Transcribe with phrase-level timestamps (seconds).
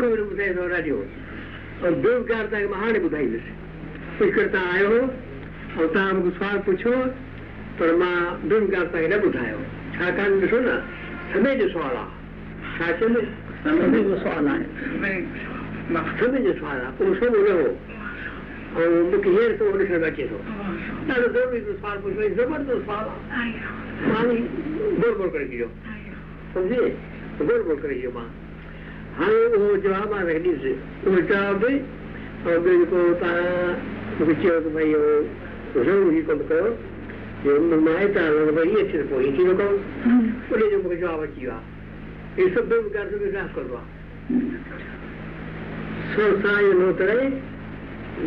[0.00, 0.98] में ॿुधाए थो ॾाढो
[1.86, 3.52] ऐं बेरोज़गार तव्हांखे माँ हाणे ॿुधाईंदुसि
[4.18, 4.98] कुझु करे तव्हां आयो हो
[5.82, 6.92] ऐं तव्हां मूंखे सुवालु पुछो
[7.78, 8.16] पर माँ
[8.48, 9.58] बेरोज़गार तव्हांखे न ॿुधायो
[9.96, 10.70] छाकाणि ॾिसो न
[11.32, 12.10] समय जो सुवालु आहे
[12.76, 13.20] छा चवंदे
[13.64, 14.64] समय जो सुवालु आहे
[16.20, 17.68] समय जो सुवालु आहे उहो सभु न हो।
[18.72, 20.38] ऐं मूंखे हींअर थो ॾिसण में अचे थो
[21.12, 23.50] ॾाढो ज़रूरी सुवालु पुछो ज़बरदस्त सुवालु आहे
[24.12, 24.34] माण्हू
[25.00, 25.68] गोड़ गोड़ करे छॾियो
[26.54, 26.82] सम्झे?
[27.42, 28.26] गोड़ गोड़ करे छॾियो माँ।
[29.18, 30.62] هاڻي اهو جواب مان ڏس
[31.06, 31.74] اهو جواب ۽
[32.44, 33.74] ٻيو جيڪو توهان
[34.18, 36.68] مون کي چيو ته ڀئي اهو ضروري ڪم ڪيو
[37.44, 37.52] جو
[37.86, 39.72] مان هتان ڀئي ائين ٿي پوءِ هيئن ٿي ٿو ڪم
[40.52, 43.90] ان جو مون کي جواب اچي ويو آهي اهو سڀ ڪندو آهي
[46.14, 47.20] سو سان اهو نوتري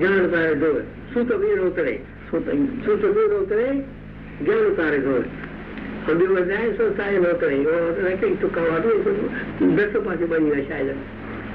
[0.01, 0.79] ڄاڻ تاري ڊور
[1.13, 1.97] سوت به نوتري
[2.29, 2.45] سوت
[2.85, 3.67] سوت به نوتري
[4.45, 5.23] ڄاڻ تاري ڊور
[6.05, 8.91] سان اهو نوتري ڪئي ٽڪا وارو
[9.77, 10.89] دس پاسي بڻي ويو شايد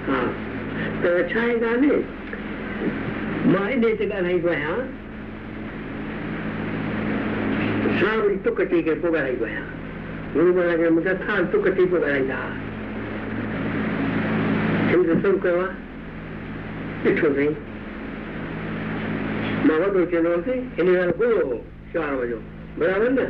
[0.07, 0.21] ها
[1.03, 1.99] ته ڇا آهي ڳالهه
[3.53, 4.81] مان ان تي ڳالهائيندو آهيان
[8.01, 9.69] ڇا وري ٽڪ ٽي ڪري پوءِ ڳالهائيندو آهيان
[10.35, 12.39] گرو مهاراج مون کي ڇا ٽڪ ٽي پوءِ ڳالهائيندا
[14.91, 15.75] هئا سڀ ڪيو آهي
[17.05, 17.49] ڏٺو اٿئي
[19.67, 20.49] مان وڏو چوندو هئس
[20.79, 21.61] هن نالو گنو هو
[21.93, 22.41] چار وڄو
[22.79, 23.25] برابر نه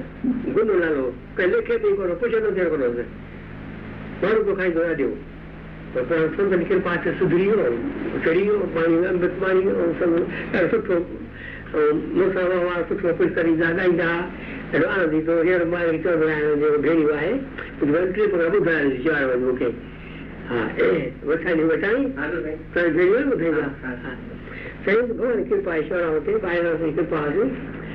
[0.57, 1.05] گنو نالو
[1.37, 2.87] ڪنهن لکي به ڪونه پڇندو ٿيڻ ڪونه
[4.23, 5.11] ماڻهو پوءِ کائيندو ڏاڍو
[5.93, 7.73] پر پر سندن ڪرپا تي سڌري ويو
[8.25, 10.13] چڙهي ويو پاڻي امرت پاڻي ۽ سڀ
[10.53, 10.97] ڏاڍو سٺو
[11.81, 14.11] ۽ مون سان واهه سٺو ڪجهه ڪري ايندا ڳائيندا
[14.73, 17.33] ڏاڍو آنند ايندو هينئر مان چوندو آهيان جيڪو ڀيڻيو آهي
[17.81, 19.69] ڪجهه ٽي پگهار ٻڌايو چار وڄي مون کي
[20.51, 20.61] ها
[21.29, 22.01] وٺائي وٺائي
[22.75, 23.67] توهان ڀيڻيو نه ٻڌائيندا
[24.85, 26.03] سائين ڀڳوان ڪرپا ايشور
[26.45, 27.45] ٻاهران جي ڪرپا هجي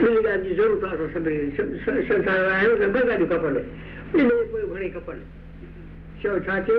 [0.00, 1.36] ٻي ڳالهه جي ضرورت آهي اسان سڀني
[2.08, 5.18] سنسار آهيون ته ٻه ڳالهيون کپن ان جي پوءِ گهڻي کپن
[6.22, 6.76] چئو ڇا چيو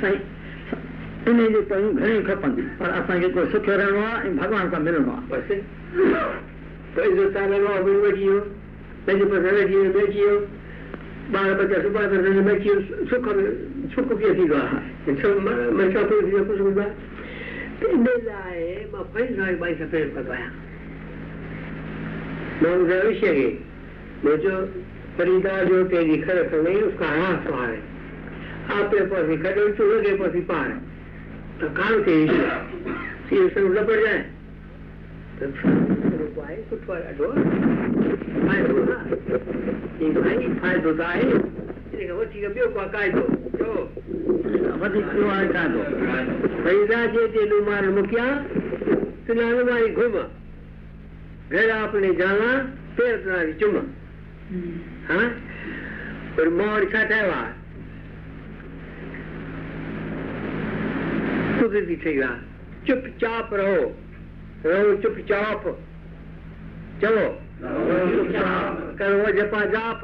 [0.00, 0.20] سائين
[1.26, 4.82] ان جي پويون گهڻيئي کپن پر اسان کي ڪو سکيو رهڻو آهي ۽ ڀڳوان سان
[4.88, 5.48] ملڻو آهي بس
[6.96, 8.42] پئسو توهان رهڻو آهي ويٺي ويو
[9.06, 10.36] پنهنجي پئسا ويٺي ويو ويٺي ويو
[11.32, 13.44] ٻار بچا سڀاڻي پئسا ويٺي ويو سک ۾
[13.94, 15.34] سک ڪيئن ٿيندو آهي سڀ
[15.78, 16.92] مرچا ٿي ويو ڪجهه هوندو آهي
[17.92, 18.58] ان لاءِ
[18.92, 20.52] مان پنهنجي سان ٻائي سان پريم ڪندو آهيان
[22.62, 23.48] मैं उस भविष्य के
[24.24, 24.54] वो जो
[25.18, 27.80] परिंदा जो तेरी खड़क नहीं उसका हाथ पार है।
[28.74, 30.34] आपके पास खड़े चूहे के पास
[31.60, 32.14] तो काल के
[33.28, 34.22] सीधे से उल्टा पड़ जाए।
[35.40, 35.44] तो
[37.02, 37.28] ॾाढो
[40.60, 41.24] फ़ाइदो त आहे
[41.94, 43.24] खां वधीक ॿियो को क़ाइदो
[43.58, 43.70] छो
[44.82, 45.80] वधीक ॿियो आहे क़ाइदो
[46.64, 47.22] परिंदा जे
[49.62, 50.14] वारी घुम
[51.52, 52.52] घर आपने जाना
[52.96, 54.78] फिर अपना चुम हम्म।
[55.08, 55.26] हाँ?
[56.40, 57.52] और मोड़ का त्यौहार
[61.60, 62.30] कुदरती सेवा
[62.86, 63.84] चुपचाप रहो।
[64.66, 65.64] रहो चुपचाप।
[67.02, 67.26] चलो।
[68.98, 70.00] करो जपा जाप।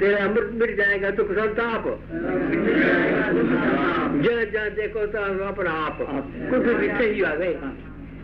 [0.00, 1.84] तेरा अमृत मिट जाएगा तो संताप
[4.22, 5.98] जय जय देखो तो अपना आप।
[6.50, 7.54] कुछ भी सही आ गए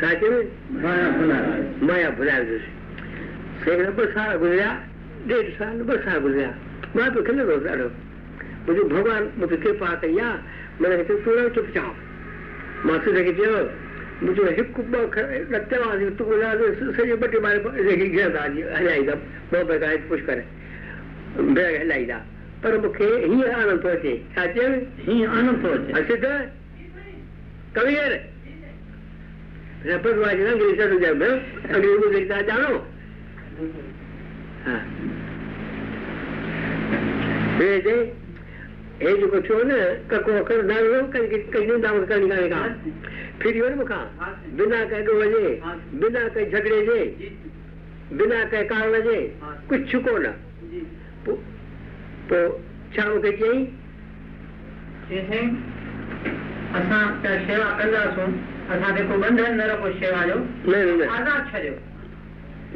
[0.00, 0.26] સાચે
[1.82, 4.80] માયા ભુલાવી દેશે એટલે બસ સારા ગુજર્યા
[5.26, 6.54] દેઢ સાલ બસ સારા ગુજર્યા
[6.94, 7.66] બાપ કેટલો રોજ
[23.54, 24.66] आनंद पहुँचे साचे
[24.98, 25.92] ही आनंद पहुँचे
[29.84, 30.92] ڀڳوان جي انگريزي سڏ
[31.74, 32.74] انگريزي ٻڌي توهان ڄاڻو
[34.66, 34.76] ها
[37.58, 37.96] ٻئي جي
[39.02, 39.78] هي جيڪو ٿيو نه
[40.10, 42.60] ڪڪو اکر نالو ڪئي نندا ڪرڻي ڪانهي ڪا
[43.42, 44.06] ڦري وڃ مون کان
[44.58, 45.44] بنا ڪنهن ڳولهه جي
[46.00, 47.00] بنا ڪنهن جهڳڙي جي
[48.18, 49.18] بنا ڪنهن ڪارڻ جي
[49.68, 50.32] ڪجهه ڪونه
[52.28, 52.44] پوءِ
[52.96, 53.30] ڇا مون کي
[55.08, 55.48] چيئين
[56.78, 58.30] اسان ته شيوا ڪنداسون
[58.72, 60.36] اسان کي ڪو بنڌن نه رکو شيوا جو
[61.16, 61.74] آزاد ڇڏيو.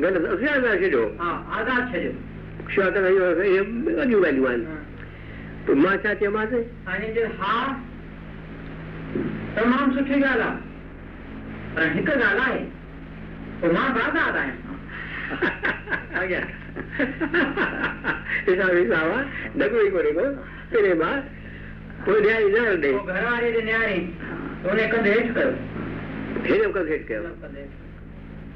[0.02, 1.04] غلط آزاد ڇڏيو.
[1.20, 2.12] ها آزاد ڇڏيو.
[2.72, 3.14] شيوا ڪرڻ اهو
[4.02, 4.62] اڄ ڳالهيون آهن.
[5.82, 6.52] مان ڇا چيومانس
[7.40, 7.54] ها
[9.56, 10.58] تمام سٺي ڳالهه آهي.
[11.74, 12.62] پر هڪ ڳالهه آهي
[13.60, 14.56] پوءِ مان آزاد آهيان.
[19.58, 20.24] ڊگو ڪونهي ڪو
[20.70, 21.18] پهرين مان
[22.04, 22.92] پوءِ نياري نه ڏي.
[23.08, 23.98] گهر واري جي نياري
[24.68, 25.50] ان ڪنڌي هيٺ ڪيو
[26.44, 27.20] هيڏو ڪنڌي هيٺ ڪيو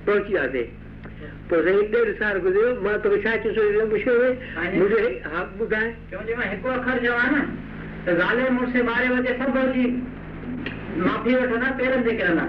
[0.07, 0.67] پهچي وياسين
[1.49, 6.47] پوءِ سائين ڏيڍ سال گذريو مان توکي ڇا چيو پڇيو منهنجي ها ٻڌائي چوندي مان
[6.53, 7.43] هڪ اکر چوان نه
[8.05, 9.85] ته ڳالهه مڙس ٻارهين بجي سڀ اچي
[11.05, 12.47] معافي وٺندا پيرن تي ڪرندا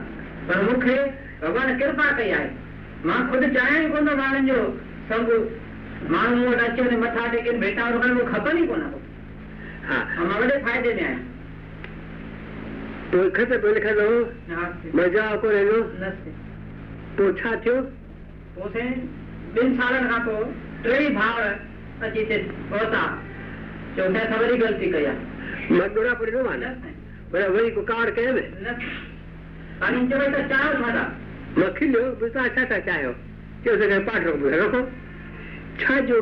[0.48, 0.96] پر مون کي
[1.42, 2.50] ڀڳوان ڪرپا ڪئي آهي.
[3.10, 4.60] مان خود چاهيان ئي ڪونه ٿو ماڻهن جو
[5.10, 5.30] سڀ
[6.14, 8.88] ماڻهو مون وٽ اچي وڃي مٿان ٽيڪي ڀيٽا مون کي کپن ئي ڪونه
[9.90, 9.98] ها.
[10.18, 11.33] مان وڏي فائدي ۾ آهيان
[13.14, 14.06] पोखा से बोले खा लो
[14.98, 15.80] मज़ा आपको ले लो।
[17.18, 17.76] पोछा थियो।
[18.56, 20.44] पोसे ॿिनि सालनि खां पोइ
[20.84, 21.42] तो टेई भाउर
[22.06, 22.38] अची हिते।
[22.72, 23.02] पहुता
[23.98, 26.58] चओ मैं सां वरी ग़लती कई आहे मदुरा पढ़ी ॾिनो माँ
[27.34, 28.42] पर वरी कुकाड़ कयमि
[29.82, 31.04] पाणी चयो त चाहियो छा अच्छा था
[31.58, 33.12] मखी ॾियो तव्हां छा था चाहियो
[33.66, 34.82] चयो सघे पाठ रखो रखो।
[35.82, 36.16] छा जो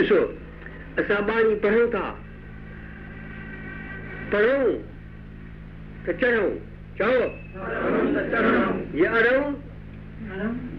[0.00, 0.18] ॾिसो
[0.98, 2.04] असां ॿारहीं पढ़ूं था।
[4.32, 4.58] तणु
[6.06, 6.44] तो चढ़ो
[6.98, 7.22] चढ़ो
[8.98, 9.40] ये अरऊ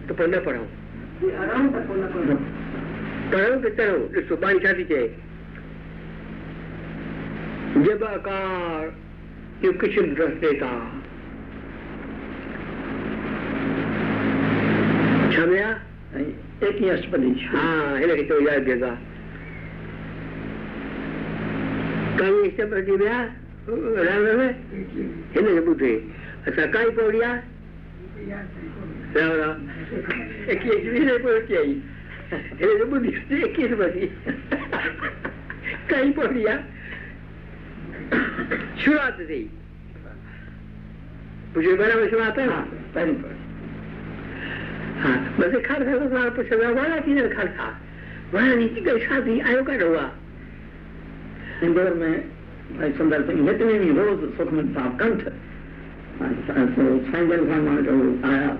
[0.08, 0.64] तो पढ़ना पढ़ो
[3.32, 5.06] तणु तो चढ़ो ॾिसो बादशाह थी चए
[7.86, 8.90] जब आकार
[9.62, 10.72] जो किशन रस्ते था
[15.34, 15.68] छमया
[16.68, 18.90] एक ही अस्पताल हाँ हिन खे चओ यादि जेका
[22.18, 23.16] कवि विया
[23.62, 24.46] अष्टपदी विया
[25.34, 25.92] हिनखे ॿुधे
[26.48, 27.40] असां काई पौड़ी आहे
[29.14, 29.58] राम राम
[30.50, 31.10] एकवीस वीह
[31.58, 31.74] आई
[32.32, 33.12] हिन जो ॿुधी
[33.42, 34.06] एकवीस बची
[35.90, 36.60] काई पौड़ी आहे
[38.82, 39.40] शुरुआत थी
[41.54, 42.48] मुझे बराबर शुरुआत है
[42.94, 43.40] पहली पढ़ी
[45.02, 47.74] हाँ बस खार खार पुछंदा वाला थी न खार खार
[48.34, 50.06] वाला नीति शादी आयो का हुआ
[51.62, 52.41] इंदौर में
[52.78, 55.20] ڀائي سندر سنگهه نتني ۾ روز سکمن صاحب ڪنٺ
[56.46, 57.94] سائين جن کان مان جو
[58.30, 58.50] آيا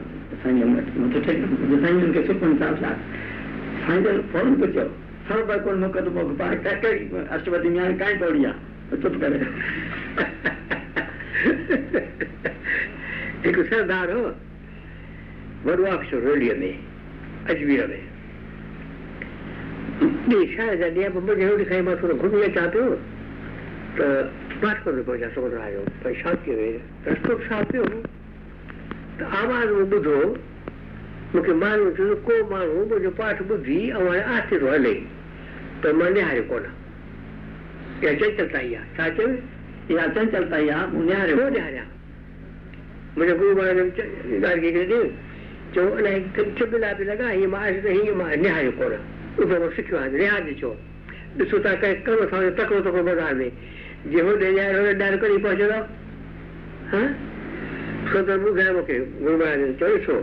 [0.43, 1.39] سائين جن مون کي ٺيڪ
[1.83, 2.91] سائين جن کي سکمن صاحب ڇا
[3.87, 4.89] سائين جن فورن پيو چيو
[5.29, 6.93] سؤ رپيا ڪونه مقدمو پاڻ ڪهڙي
[7.37, 8.57] اشٽپدي ۾ هاڻي ڪائي پوڙي آهي
[9.03, 9.39] چپ ڪري
[13.45, 14.25] هڪ سردار هو
[15.95, 16.73] آفيسر ريليءَ ۾
[17.55, 18.01] اجمير ۾
[20.29, 22.87] ڏي شايد ڏي منهنجي روٽي کائي مان ٿورو گهمي اچان پيو
[23.97, 24.07] ته
[24.61, 27.85] پاٺڪوٽ ۾ پهچا سگهندو آهيو ڀئي ٿي ويو رستو ڇا پيو
[29.19, 30.19] ته آواز ۾ ٻڌو
[31.33, 34.95] مون کي ماڻهو ٿيو ڪو ماڻهو منهنجو پاٺ ٻڌي ۽ هاڻي آستي ٿو هلي
[35.83, 36.71] ته مان نهاريو ڪونه
[38.03, 39.29] اها چنچلتا ئي آهي ڇا چيو
[39.91, 41.85] اها چنچلتا ئي آهي مون نهاريو ڇو نهاريا
[43.17, 43.91] منهنجو گرو مهاراج
[44.45, 45.03] ڳالهه کي ڏي
[45.75, 46.25] چئو الائي
[46.59, 48.99] چبلا به لڳا هيئن مان ته هيئن مان نهاريو ڪونه
[49.39, 50.73] اهو مان سکيو آهي رياض ڇو
[51.39, 53.49] ڏسو ٿا ڪنهن ڪم سان تڪڙو تڪڙو بازار ۾
[54.11, 55.79] ڏاڍو ڪري پهچندو
[56.93, 57.03] ها
[58.13, 60.17] ڇو ته ٻڌائي مون کي گرو مهاراج چيو ڏسو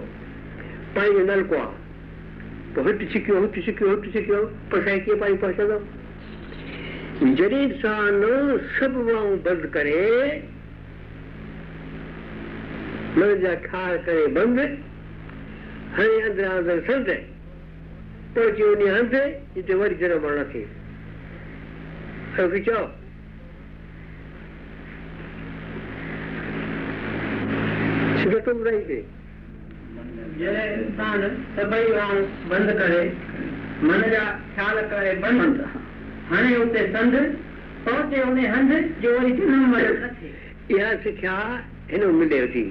[0.95, 1.74] پاڻي جو نلڪو آهي
[2.74, 5.77] پوءِ هتي ڇڪيو هتي ڇڪيو هتي ڇڪيو پوءِ سائين ڪيئن پاڻي پهچندو
[7.39, 8.21] جڏهن انسان
[8.75, 9.98] سڀ وائون بند ڪري
[13.15, 14.57] من جا کار ڪري بند
[15.98, 17.09] هاڻي اندران اندر سند
[18.36, 19.13] پهچي وڃي هنڌ
[19.57, 20.65] جتي وري جنم نه ٿئي
[22.65, 22.83] چئو
[28.46, 29.01] ٻڌائي ٿئي
[30.39, 31.22] جڏهن انسان
[31.55, 33.10] سڀئي وائون بند ڪري
[33.81, 34.24] من جا
[34.55, 35.63] خيال ڪري بند
[36.31, 37.15] هاڻي اتي سند
[37.86, 41.36] پهچي ان هنڌ جو وري جنم مرڻ نه ٿئي اها سکيا
[41.91, 42.65] هن ۾ مليو ٿي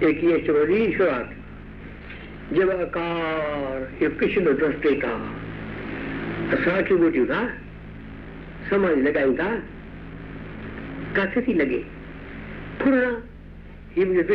[0.00, 1.28] ايڪيهه چوري شروعات.
[2.52, 5.14] جب آڪار اهو ڪرشن دستي ٿا
[6.54, 7.40] اسان کي ٻڌيون ٿا
[8.70, 9.48] سماج لڳايون ٿا
[11.14, 11.82] ڪٿي ٿي لڳي؟
[12.78, 13.29] فرڻا
[13.96, 14.34] हीअ मुंहिंजो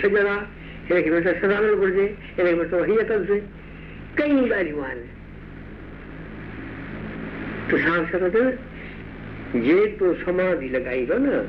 [0.00, 0.44] सॼण आहे
[0.88, 2.06] हिनखे मथां सदारणु घुरिजे
[2.38, 3.40] हिनखे मथां हीअं कनिसि
[4.18, 5.08] कई ॻाल्हियूं आहिनि
[7.70, 7.94] त छा
[10.00, 11.42] तूं समाधि लॻाईंदो न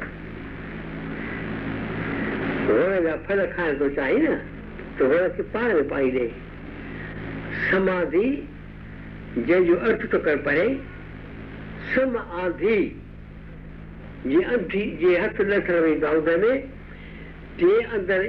[2.68, 4.36] वण जा फल खाइण थो चाहीं न
[5.00, 6.28] त वण खे पाण में पाई ॾे
[7.70, 8.28] समाधि
[9.38, 10.68] जंहिंजो अर्थ थो कर परे
[11.94, 12.18] सम
[14.30, 16.54] جيئن انڌي جي هٿ لٿڻ ويندا ان ۾
[17.58, 17.68] تي
[17.98, 18.22] اندر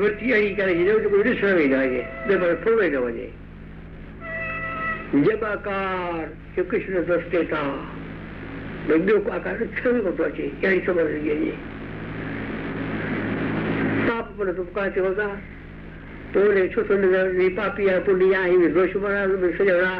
[0.00, 1.80] ورتي اهڙي ڪري ڇڏيو جيڪو ڏسڻ ويندا
[2.26, 3.28] ٻيو پر ٿورو نه وڃي
[5.28, 5.44] جب
[6.56, 7.62] جو ڪرشن دستي ٿا
[8.88, 11.52] ڀئي ٻيو ڪو آڪار ڏسڻ ڪونه ٿو اچي اهڙي سمجهه لڳي وڃي
[14.06, 15.28] پاپ پر تو ڪاٿي هوگا
[16.32, 19.26] تو ني ڇو تو ني پاپي آهي پڻيه آهي هن دوش بڻا
[19.58, 19.92] سڄڻا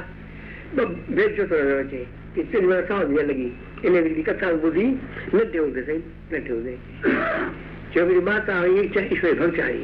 [0.77, 0.83] ٻه
[1.17, 2.01] ڀيد ڇو ٿو اچي
[2.37, 3.51] ڪه ۾ اسان لڳي
[3.83, 4.87] એને વિધિ કથા બુદ્ધિ
[5.35, 6.79] નથી હોવું દે સાહેબ નથી હોવું
[7.95, 9.81] જો मेरी बात आई चाहे ईश्वर भक्त आई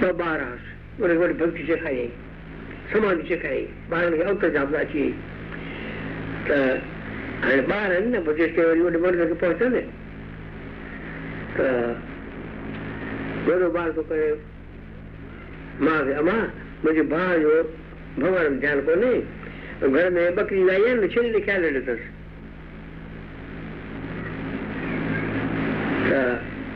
[0.00, 0.50] तो बारह
[1.00, 2.02] बड़े बड़े भक्ति सिखाई
[2.92, 5.12] समाधि सिखाई ॿारनि खे अवत जाम अची वई
[6.48, 6.58] त
[7.44, 9.82] हाणे ॿार आहिनि न पोइ जेसिताईं वरी होॾे मर्द खे पहुचनि
[11.56, 11.58] त
[13.48, 14.28] वॾो ॿार थो करे
[15.88, 16.36] माँ खे अमा
[16.84, 17.54] मुंहिंजे भाउ जो
[18.20, 19.12] भॻवान में ध्यानु कोन्हे
[19.80, 21.94] घर में बकरी लाइए लछुन लिखा ले लेते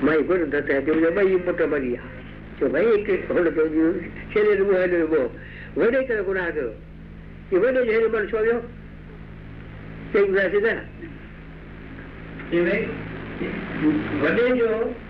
[0.07, 2.03] माई गुरु दत्त है जो भाई मोटा बगिया
[2.61, 3.93] तो भाई एक होड़ तो जो
[4.35, 5.23] चले रुबो है रुबो
[5.79, 6.71] वडे कर गुनाह करो
[7.51, 8.57] कि वडे जो है मन छोड़ो
[10.15, 10.75] एक गुनाह सीधा
[12.55, 12.63] ये
[14.23, 14.69] भाई जो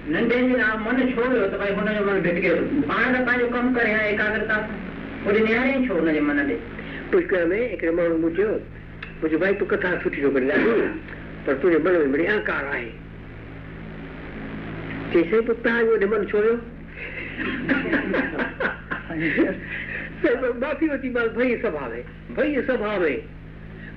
[0.08, 2.54] नंढे जे नाम मन छोड़ियो त भई हुनजो मन भिटके
[2.88, 4.80] पाण त पंहिंजो कमु करे एकाग्रता सां
[5.24, 6.56] होॾे नियारे छो मन ॾे
[7.12, 8.48] पुष्कर में हिकिड़े माण्हू मूं चयो
[9.22, 10.72] मुंहिंजो भाई तूं कथा सुठी थो करे ॾाढी
[11.46, 12.90] पर तुंहिंजे मन में बड़ी अहंकार आहे
[15.12, 16.54] चई साईं पोइ तव्हांजो होॾे मन छो वियो
[20.62, 22.02] माफ़ी वठी माँ भई स्वभाव आहे
[22.36, 23.16] भई स्वभाव आहे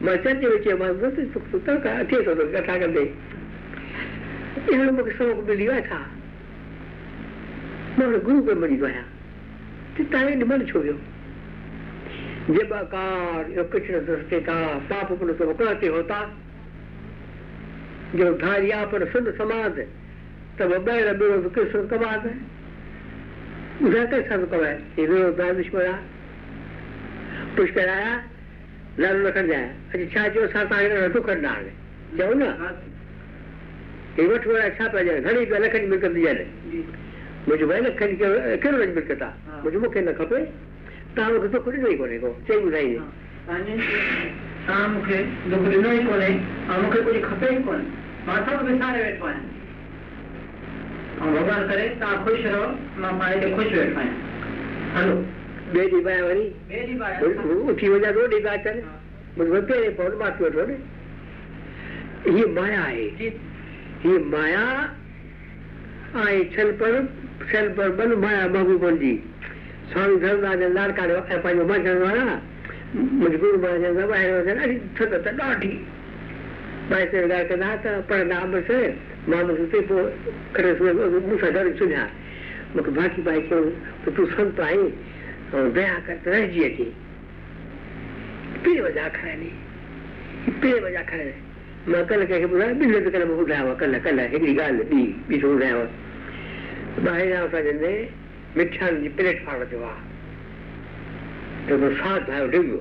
[0.05, 3.05] माँ चंड में चयो माँ थिए थो कथा कंदे
[4.67, 5.99] अहिड़ो मूंखे सबक़ु मिली वियो आहे छा
[7.99, 9.07] माँ गुरू पे मरी आहियाँ
[9.97, 10.97] त तव्हां हेॾे मन छो वियो
[12.47, 14.55] جب آڪار يو ڪرشن درشٽي ٿا
[14.87, 16.19] پاپ پن تو ڪهتي هوتا
[18.17, 19.79] جو ڌاريا پر شڌ سماج
[20.57, 22.27] تب بير بيرو ڪرشن ڪماد
[23.81, 25.85] ٻڌائي ڪيسا تو ڪمائي يي بيرو دان دشمن
[27.55, 28.13] پشڪر آيا
[28.97, 29.65] لالو رکڻ جائي.
[29.93, 31.71] اڄ ڇا چيو اسان توهان کي نٿو ڪڍندا هاڻي
[32.17, 32.49] چئو نه.
[34.17, 36.37] هي وٺ وڙا ڇا پيا ڏين گهڻي پيا لکن جي ملڪت ڏين
[37.47, 39.33] منهنجو ڀائي لکن ڪهڙو ڪهڙو ملڪت آهي
[39.63, 40.41] منهنجو مون کي نه کپي
[41.15, 42.99] توهان مون کي دک ڏنو ئي ڪونهي ڪو چئي ٻڌائيندي
[44.67, 45.17] توهان مون کي
[45.51, 46.31] دک ڏنو ئي ڪونهي
[46.69, 47.85] ۽ مون کي ڪجهه کپي ئي ڪونهي
[48.27, 49.43] مان سڀ وساري ويٺو آهيان
[51.21, 52.65] ۽ ڀڳوان ڪري توهان خوش رهو
[53.01, 54.15] مان پاڻ کي خوش ويٺو آهيان
[54.97, 55.15] هلو
[55.73, 58.77] ٻئي ڏينهن پيا وري ٻئي ڏينهن اٿي وڃان ٿو ڏينهن پيا اچن
[59.37, 60.75] پهرين فون مان ٿي وٺو نه
[62.35, 63.31] هيءَ مايا آهي
[64.03, 64.65] هيءَ مايا
[66.25, 66.93] ۽ ڇل پر
[67.51, 69.13] ڇل پر بن مايا مهبوبن جي
[69.91, 72.37] स्वामी धर्मराजन લાડકાડો એ પાછું મજૂરવાળા
[73.21, 75.79] મજૂર બને બહાર વગેરે થતો તો દાઢી
[76.89, 78.79] બાય લાડકા ના હતા પણ નામ છે
[79.27, 80.05] નામ સુધી
[80.53, 80.69] કરે
[81.29, 82.11] મુસાધાર સુધ્યા
[82.75, 83.65] મત બાકી બાઈ કહું
[84.03, 84.91] તો તું સંત આવી
[85.73, 86.93] દયા કરતા રહેજી હતી
[88.63, 89.53] પીર વજા ખરાની
[90.61, 91.45] પીર વજા ખરાની
[91.87, 95.01] माँ कल्ह कंहिंखे ॿुधायो ॿिनि लॻे कल्ह मूंखे ॿुधायो आहे कल्ह कल्ह हिकिड़ी ॻाल्हि ॿी
[95.29, 95.81] ॿी थो ॿुधायांव
[97.07, 97.73] ॿाहिरां असांजे
[98.57, 100.03] मिठान जी प्लेट फाड़ंदो आहे
[101.67, 102.77] त हुन साह धायो ॾियो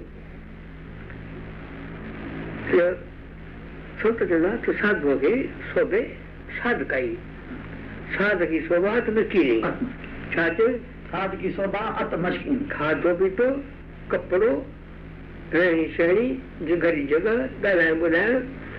[4.01, 5.33] छो त चवंदो आहे त साधूअ खे
[5.73, 6.03] शोभे
[6.59, 7.09] साध कई।
[8.15, 9.61] साध की शोभा तो त मशीनी
[10.35, 10.69] छा चयो
[11.11, 13.49] साध की शोभा अत मशीन। खाधो पीतो
[14.11, 14.53] कपिड़ो
[15.55, 18.39] रहणी सहणी घरी जॻह ॻाल्हाइणु ॿोलाइणु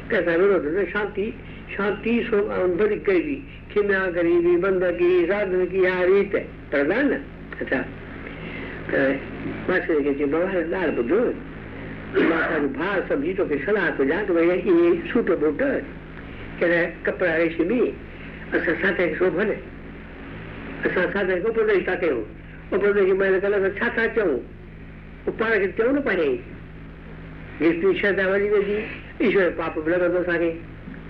[0.10, 1.26] कंहिंसां विरोध में शांती।
[1.74, 3.36] शांति स्वरूप अंतर कैली
[3.74, 7.82] खिना गरीबी, बंदगी साधन की यहाँ है। प्रधान अच्छा।
[8.86, 8.98] तो,
[9.70, 11.22] मास्टर कहते हैं, बाबा लाल बुद्धो।
[12.16, 16.68] माता को भाव सब्ज़ी तो के सलाह को जान भैया कि ये सूट बूट कह
[16.68, 17.80] रहे कपड़ा रेशमी
[18.54, 19.50] असां साथे शोभन
[20.86, 22.22] असां साथे को उपदेश था कयूं
[22.74, 24.38] उपदेश महिल कलाक छा था चऊं
[25.30, 26.36] पाण खे चऊं न पहिरियों
[27.60, 28.78] जेतिरी श्रद्धा वधी वेंदी
[29.28, 30.52] ईश्वर पाप बि लॻंदो असांखे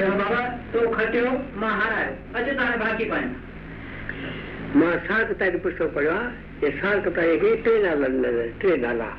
[0.00, 2.04] કેમ બાબા તો ખટ્યો માં હારા
[2.34, 3.30] અચે તારે ભાગી પાય
[4.74, 6.28] માં સાત તારી પુસ્તક પડ્યા
[6.62, 8.12] એ સાત તારીખે ટ્રેન આલા
[8.54, 9.14] ટ્રેન આલા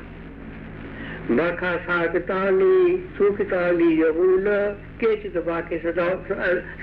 [1.32, 4.48] બખા સાક તાલી સુખ તાલી યબૂલ
[5.00, 5.78] केचित वाक्य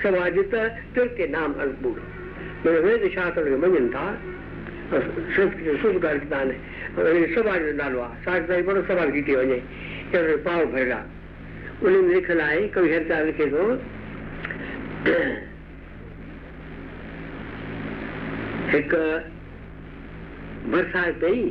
[0.02, 0.54] समाजित
[0.94, 2.00] तृतीय नाम अनुकूल
[2.64, 4.04] मैंने वेद शास्त्र में मंजन था
[5.76, 6.52] शुभकार कितान
[7.30, 11.00] समाज में डालवा साठ तारीख पर समाज की थी वजह पाव भरेगा
[11.82, 13.64] उन्हें लिख लाई कवि हरचाल के दो
[18.78, 18.92] एक,
[20.72, 21.42] बरसात पई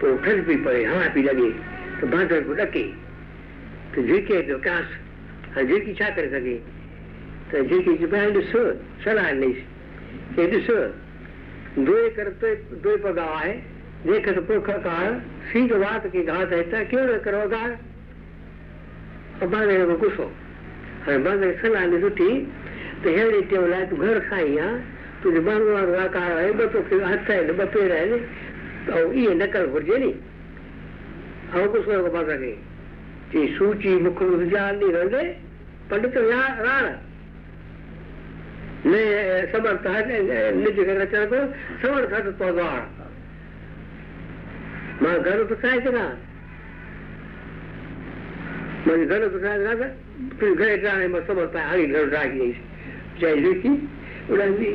[0.00, 1.50] तो ठंड भी पड़े, हवा पी तो लगे
[2.00, 2.82] तो बांधर को डके
[3.94, 4.78] तो झिके तो क्या
[5.62, 6.56] झिकी छा कर सके।
[7.50, 8.62] तो त जो चुपाए ॾिसो
[9.04, 9.54] सलाह नहीं
[10.36, 10.78] के ॾिसो
[11.86, 12.48] दुए कर तो
[12.82, 13.52] दुए पगाव आहे
[14.06, 15.12] जेकर पोख कार
[15.52, 17.70] सीग वात की घात है, त क्यों न करो अगार
[19.44, 20.26] ಒಬ್ಬಾದೆಯೊಳಗೆ ಕುಸು
[21.24, 22.28] ಬಾಂಧವ ಸಲ ಸುಟ್ಟಿ
[23.16, 24.68] ಹೇಳಿದ್ದೇವಲ್ಲ ಅದು घर खाई आहे
[25.22, 28.18] तुंहिंजे बांगवार आकार आहे ॿ तोखे हथ आहिनि ॿ पेर आहिनि
[28.92, 30.10] ऐं ईअं न करणु घुरिजे नी
[31.54, 32.52] ऐं कुझु कयो बाबा खे
[33.32, 35.22] चई सूची मुख विचार ॾी रहंदे
[35.90, 36.16] पंडित
[48.86, 49.78] گهر پسائي سگهان
[50.38, 52.58] ته گهر ڊراڻي مان سمرٿ آهيان هاڻي گهر ڊراهي ڏيئيس
[53.20, 53.72] چئي جهرڪي
[54.32, 54.70] اڙندي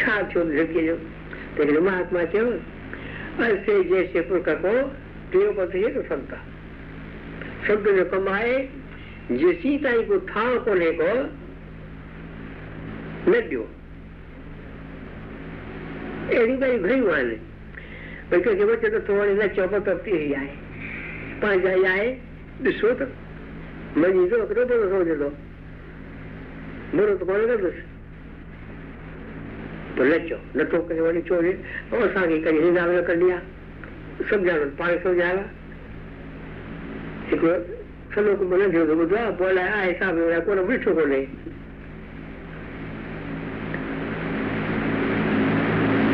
[0.00, 0.96] ڇا ٿيو جهرڪيءَ جو
[1.56, 2.46] ته هڪڙي مهاتما چيو
[3.46, 4.74] اسي جيسي پرک ڪو
[5.30, 6.44] ٽيون پٿ هيڏو سنت آهي
[7.66, 8.54] شبد جو ڪم آهي
[9.40, 11.10] جيسين تائين ڪو ٿان ڪونهي ڪو
[13.32, 13.64] نه ڏيو
[16.30, 17.28] اهڙيون ڳالهيون گهڻيون آهن
[18.30, 20.54] ڀئي ڪنهن کي وچن نٿو وڻي نه چئو ته ئي آهي
[21.40, 21.74] پنهنجا
[22.62, 23.08] disfruta.
[23.94, 25.32] Măi, că nu te lăsă de două.
[26.94, 27.74] Bună, tu poate că dus.
[29.96, 31.52] तो ले चो न तो करने वाली चोरी
[31.96, 33.36] और सारी का यही नाम कर दिया
[34.28, 35.44] सब जानो पानी सो जाएगा
[37.32, 37.44] एक
[38.14, 41.26] चलो को बोले जो जो बुझा बोला ऐसा भी मेरा कोई बिठो को नहीं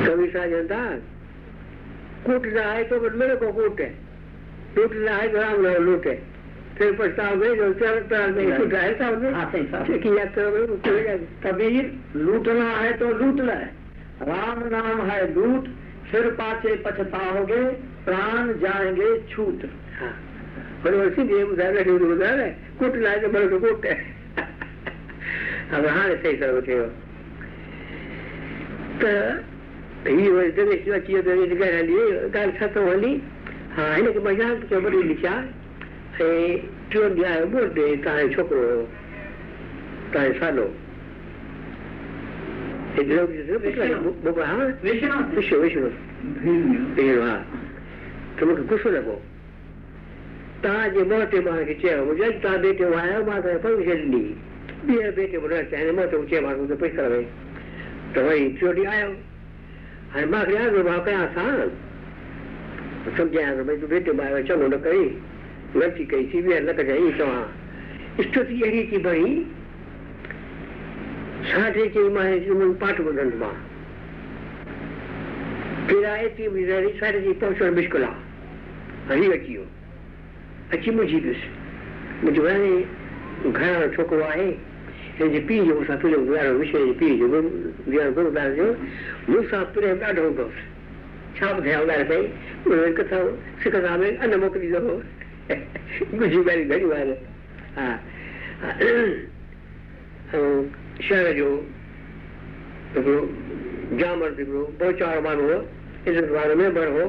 [0.07, 0.78] कभी सा जनता
[2.26, 3.88] कूट रहा है तो मेरे को कूटे
[4.74, 6.14] टूट रहा है तो हम लूटे
[6.79, 7.99] फिर पछताओगे जो है
[9.99, 10.25] किया
[11.45, 13.71] कबीर लूटना है तो लूट लाए
[14.23, 15.69] राम नाम है लूट
[16.11, 17.63] फिर पाचे पछताओगे
[18.05, 19.67] प्राण जाएँगे छूट
[20.83, 23.97] बोले इसीलिए उदाहरण ढूंढ उदाहरण कुट लाए तो बड़े कुट है
[25.73, 26.87] अब हाँ ऐसे ही करोगे हो
[29.03, 29.11] तो
[30.11, 33.13] ये वैसे देखिए अच्छी जगह लिए गाल खत्म होली
[33.77, 35.62] हाँ लेकिन मज़ा के बड़ी है
[36.20, 38.83] ۽ ٽيون ڏينهن آيو برٿ ڊي توهان جو ڇوڪرو هيو
[40.12, 40.66] توهان جو سالو
[42.98, 43.22] وشنو
[45.22, 45.90] وشنو وشنو
[46.96, 47.37] ڀيڻ ها
[48.37, 49.16] ته مون کي غصو لڳو
[50.62, 53.98] توهان جي موٽي مان کي چيو منهنجو اڄ توهان بيٽي آيا مان توهان کي پرميشن
[54.12, 54.22] ڏني
[54.87, 57.25] ٻيهر بيٽي نه چاهيان موٽي چيومانس مون کي پئسا ڀئي
[58.14, 59.11] ته وري ٽيون ڏينهن آيو
[60.14, 61.55] هاڻي مان کي ياد مان ڪيان سان
[63.16, 65.05] سمجهايان ڀئي تون بيٽي مان آيو چڱو نه ڪئي
[65.75, 67.43] غلطي ڪئي سي ٻيهر نه ائين چوان
[68.21, 69.29] اسٿتي اهڙي ٿي ڀئي
[71.51, 73.55] ساڍي چئي مان پاٺ ٻڌندم مان
[75.89, 79.65] تيرا ايتري گذاري ساڍي چئي پهچڻ مشڪل آهي هلي اچي ويو
[80.75, 81.41] اچي منهنجي ڏس
[82.23, 82.75] منهنجو هاڻي
[83.57, 84.51] گهڻا ڇوڪرو آهي
[85.19, 88.69] هن جي پيءُ جو مون سان پريم گذارو وشيه جي پيءُ جو گرو گرداس جو
[89.29, 90.47] مون سان پريم ڏاڍو هوندو
[91.41, 92.23] ڇا ٻڌايان پئي
[92.67, 93.19] ان ڪٿا
[93.65, 94.97] سکندا ۾ ان موڪليندو هو
[95.50, 97.16] ॻाल्हियूं घणियूं आहिनि
[97.76, 97.87] हा।
[100.33, 100.62] ऐं
[101.09, 101.48] शहर जो
[102.96, 103.20] हिकिड़ो
[104.00, 105.59] जामर हिकिड़ो बोचार माण्हू हो
[106.11, 107.07] इज़त वारो मेंबर हो,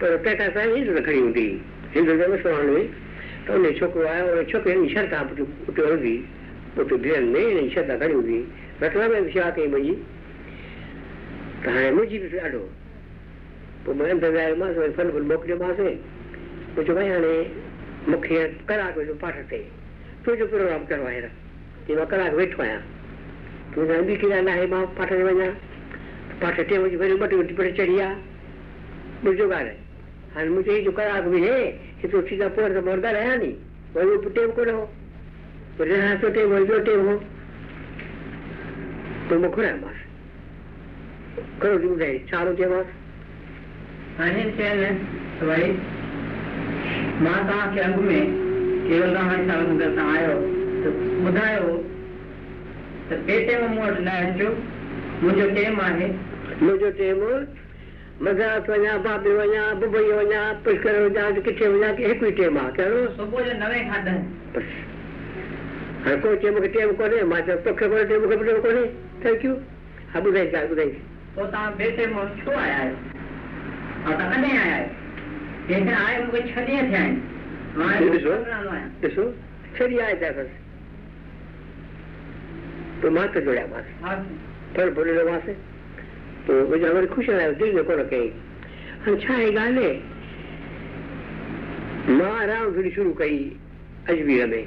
[0.00, 1.56] पर तंहिंखां असांजी इज़त खणी हूंदी हुई
[1.94, 2.84] हिंदू मुस्लमान हुई।
[3.46, 5.20] त उन छोकिरो आयो उन छोकिरे जी श्रद्धा
[5.68, 6.14] उते हूंदी
[6.78, 8.38] उते भेण में इन जी श्रद्धा खणी हूंदी
[8.82, 9.94] रखण में बि शेवा कई मुंहिंजी
[11.64, 12.62] त हाणे मुंहिंजी बि ॾाढो
[13.84, 15.82] पोइ माँ वियामांसि वरी फल फुल मोकिलियोमांसि
[16.74, 17.34] پوءِ چيو ڀئي هاڻي
[18.08, 18.34] مون کي
[18.68, 19.60] ڪلاڪ جو پاٺ تي.
[20.22, 21.32] تنهنجو پروگرام ڪرو هينئر
[21.86, 22.82] چئي مان ڪلاڪ ويٺو آهيان
[23.74, 25.52] تون ٻي ڪهڙا آهي مان پاٺ تي وڃان.
[26.40, 28.16] پاسي ٽي بجي وري ٻه ٽي منٽ پر چڙهي آهي
[29.24, 29.74] ٻڌو ڳالهه
[30.34, 31.58] هاڻي منهنجي هيءَ جو ڪلاڪ به هي
[32.00, 33.52] ڪه تون سيڌا پوءِ ته مان ڳالهايان ني.
[33.94, 34.84] وري اهو ٽيم ڪونه هو.
[35.78, 37.14] وري رهيا ٿو ٽيم وري ٻيو ٽيم هو.
[39.28, 39.98] پوءِ مان گهرايومانس
[41.60, 42.88] ڪرو ٿي ٻڌائي ڇا ٿو چيومانس
[44.18, 44.74] هاڻي چين
[45.38, 45.68] ته ڀئي
[47.24, 48.18] مان توهان کي اڳ ۾
[48.88, 50.36] ڪيول سان آيو
[50.82, 50.90] ته
[51.24, 51.72] ٻڌايو
[53.08, 54.48] ته مون وٽ نه اچو
[55.22, 56.06] منهنجو ٽيم آهي.
[56.60, 57.18] منهنجو ٽيم
[58.26, 62.72] مدراس وڃان بابي وڃان ببئي وڃان پشڪر وڃان ڪٿي وڃان ڪه هڪ ئي ٽيم آهي
[62.78, 64.20] ڪهڙو؟ صبح جو نوي کان ڏهه
[66.04, 68.62] هاڻي ڪوئي چئي مون کي ٽيم ڪونهي مان چيو توکي ڪونهي ٽيم مون کي ٽيم
[68.68, 68.84] ڪونهي.
[69.22, 69.54] ٿينڪ يو
[70.14, 70.92] ها ٻڌائي ڳالهه ٻڌائي.
[71.34, 72.96] پوءِ توهان ٻئي ٽائيم ڇو آيا آهيو؟
[74.06, 74.99] ۽ توهان ڪڏهن آيا آهيو
[79.10, 79.34] શું
[79.74, 80.50] છરી આ હતા બસ
[83.00, 83.92] તો માથે જોડ્યા માથે
[84.74, 85.52] ફળ ભરેલો માથે
[86.46, 88.32] તો પછી અમારે ખુશી આવ્યો દિલને કોને કહી
[89.02, 89.86] અને છાએ ગાલે
[92.12, 93.46] મા રામ ફરી શરૂ કરી
[94.06, 94.62] અજબી રમે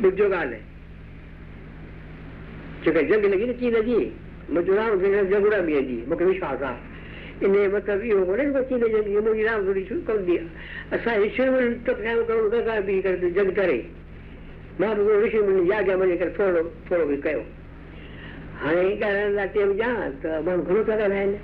[0.00, 0.58] બીજો ગાલે
[2.82, 4.12] જોકે જંગ લગી ને ચીજ હજી
[4.50, 6.89] મજુ રામ જંગ ઉડાવી હજી મૂંखे विश्वास आहे
[7.43, 10.95] इन जो मतिलबु इहो कोन्हे कि चीन जंग जी मुंहिंजी राम थोरी शुरू कंदी आहे
[10.95, 13.77] असां ईश्वर तपस्या करूं गंगा बि करे जंग करे
[14.79, 17.41] मां बि ऋषि मुनि याज्ञा मञी करे थोरो थोरो बि कयो
[18.61, 21.37] हाणे ॻाल्हाइण लाइ टेम ॾियां त माण्हू घणो था ॻाल्हाइनि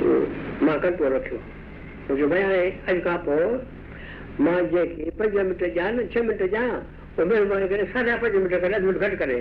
[0.00, 1.38] पोइ मां कंटो रखियो
[2.08, 3.48] छोकी भई हाणे अॼु खां पोइ
[4.44, 6.68] मां जंहिंखे पंज मिंट ॾियां न छह मिंट ॾियां
[7.16, 9.40] पोइ महिरबानी करे साढा पंज मिंट करे अधु मिंट घटि करे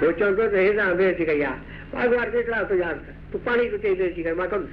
[0.00, 1.50] पोचवतो तर हे ना अभेची काही या
[1.94, 4.64] माग मार्केटला असतो जास्त तू पाणी तू त्याची काही माकम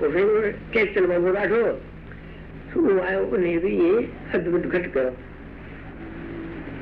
[0.00, 1.62] पोसे केस चल बाबू राठो
[2.74, 5.10] तू आयो ने भी ये अद्भुत घट करो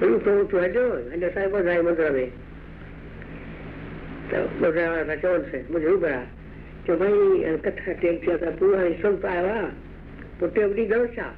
[0.01, 2.31] तो तो तो है जो अंडर साहब भाई मंत्र में।
[4.27, 6.27] तो मुझे रचौन से, मुझे भी बड़ा। तो
[6.87, 9.63] कि तो तो भाई कथा टेक किया था पूरा संत आया।
[10.41, 11.35] तो टेबली गलत था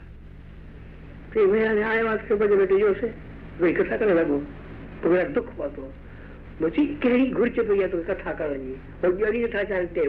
[1.33, 3.15] फिर मैं आया बात के बजे बेटे जो से।
[3.61, 4.43] वही कथा करने लगू।
[5.03, 5.87] તમારા દુઃખ પાતો
[6.61, 10.03] પછી કેળી ઘુરચે પૈયા તો કથા કરવાની અગિયારી કથા ચાલતે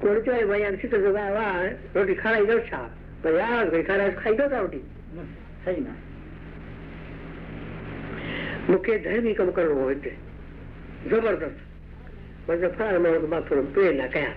[0.00, 1.50] કોરચો એ ભાઈ આમ સીધો જવા વા
[1.94, 2.86] રોટી ખાઈ દો છા
[3.22, 4.84] તો યાર ભાઈ ખારા ખાઈ દો રોટી
[5.64, 6.00] સહી ના
[8.68, 10.10] મૂંखे धर्मी कमु करिणो हो हिते
[11.10, 11.58] ज़बरदस्त
[12.48, 14.34] मतिलबु फलाणे माण्हू खे माँ थोरो प्रेरणा कयां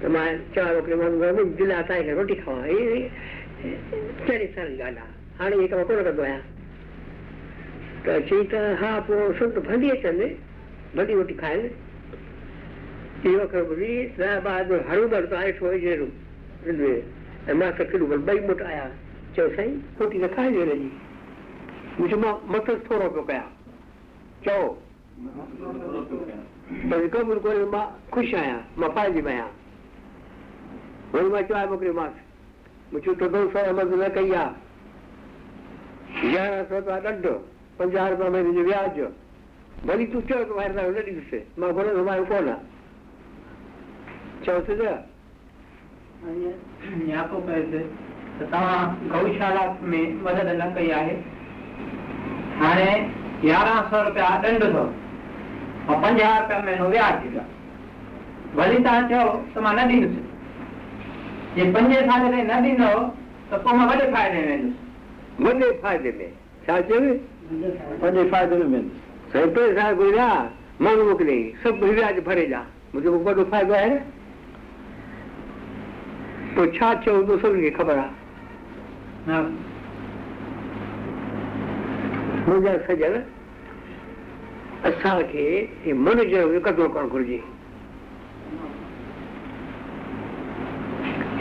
[0.00, 3.00] त माँ चवां थो की माण्हू दिला तव्हांखे रोटी खावां इहे
[4.26, 6.42] चहिरे साल जी ॻाल्हि आहे हाणे इहे कमु कोन कंदो आहियाँ
[8.04, 10.20] ته چئي ته ها پوءِ سنت ڀلي اچن
[10.96, 11.70] ڀلي روٽي کائين.
[13.24, 13.92] اهو خبر ٻڌي
[14.44, 16.08] بعد هروڀر ته آهي ٿو جهڙو
[17.48, 18.86] ۽ مان ته ڪلو ٻئي مٽ آيا.
[19.34, 20.90] چيو سائين روٽي ته کائجي هن جي.
[21.98, 23.48] منهنجو مان مٿو ٿورو پيو ڪيان.
[24.44, 24.64] چئو.
[26.90, 29.50] ڀئي قبول ڪري مان خوش آهيان مان پائجي ۾ آهيان.
[31.14, 32.16] وري مان چيو موڪليومانس
[32.92, 34.50] منهنجو ته دو سؤ مدد نه ڪئي آهي.
[36.34, 37.26] يارهن سؤ رپيا ڏنڊ
[37.82, 38.96] پنجاهه رپيا مهيني جو وياج
[39.86, 42.54] ڀلي تون چيو ته ٻاهر نه ڏيندس مان گهرندو مان ڪونه
[44.44, 44.68] چيوس
[47.12, 49.64] ياڪو ته توهان گئوشالا
[49.94, 51.16] ۾ مدد نه ڪئي آهي
[52.60, 52.92] هاڻي
[53.50, 54.84] يارهن سؤ رپيا ڏنڊ اٿو
[55.88, 57.44] ۽ پنجاهه رپيا مهينو وياج ڏيندا
[58.60, 60.14] ڀلي توهان چئو ته مان نه ڏيندس
[61.56, 63.04] جي پنجي سال تائين نه ڏيندؤ
[63.50, 66.32] ته پوءِ مان وڏي فائدي ۾ ويندس وڏي فائدي ۾
[66.66, 67.14] ڇا چيو
[67.50, 70.28] وڏي فائدي ۾ ويندس سائين پئسا گهريا
[70.84, 73.98] ماڻهو موڪلي سڀ وياج ڀري ڏيان منهنجو وڏو فائدو آهي نه؟
[76.54, 78.10] پوءِ ڇا ٿيو هوندو سڀني کي خبر آهي.
[82.46, 83.12] منهنجا سجڻ
[84.90, 85.44] اسان کي
[86.06, 87.40] من جو قدر ڪرڻ گهرجي.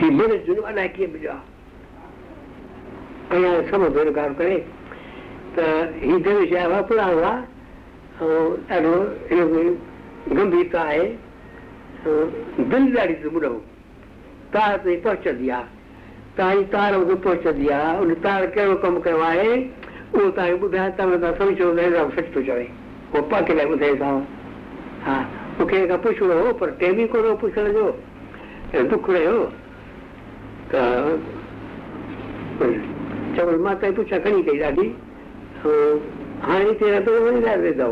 [0.02, 1.44] هي من جو الائي ڪيئن مليو آهي.
[3.32, 4.58] اڃا سمجهه ڳالهه ڪري
[5.56, 5.66] ته
[6.06, 7.42] هي درش آيو آهي پراڻو آهي
[8.22, 8.28] ۽
[8.70, 8.96] ڏاڍو
[9.32, 9.64] هن ۾
[10.38, 11.06] گنڀيرتا آهي
[12.72, 13.54] دل ڏاڍي ٻڌو
[14.54, 15.68] تار تائين پهچندي آهي
[16.38, 19.50] توهان جي تار مون کي پهچندي آهي ان تار ڪهڙو ڪم ڪيو آهي
[20.14, 22.68] اهو توهان کي ٻڌائي توهان توهان سمجهو ته سچ ٿو چوي
[23.14, 24.12] اهو پاڪي لاءِ ٻڌائيندو
[25.06, 25.18] ها
[25.60, 27.86] مون کي کان پڇڻو هو پر ٽيم ئي ڪونه هو پڇڻ جو
[28.92, 29.38] دک رهيو
[30.72, 30.82] ته
[33.36, 34.88] چوڻ مان توهان پڇا کڻي ڪئي ڏاڍي
[35.66, 37.90] هاڻي تيرا ته وڃي لاءِ ويندو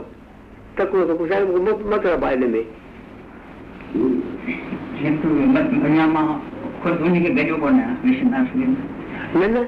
[0.77, 2.63] تڪڙو ته پڇائي مون کي مطلب آهي هن ۾
[9.35, 9.63] نه نه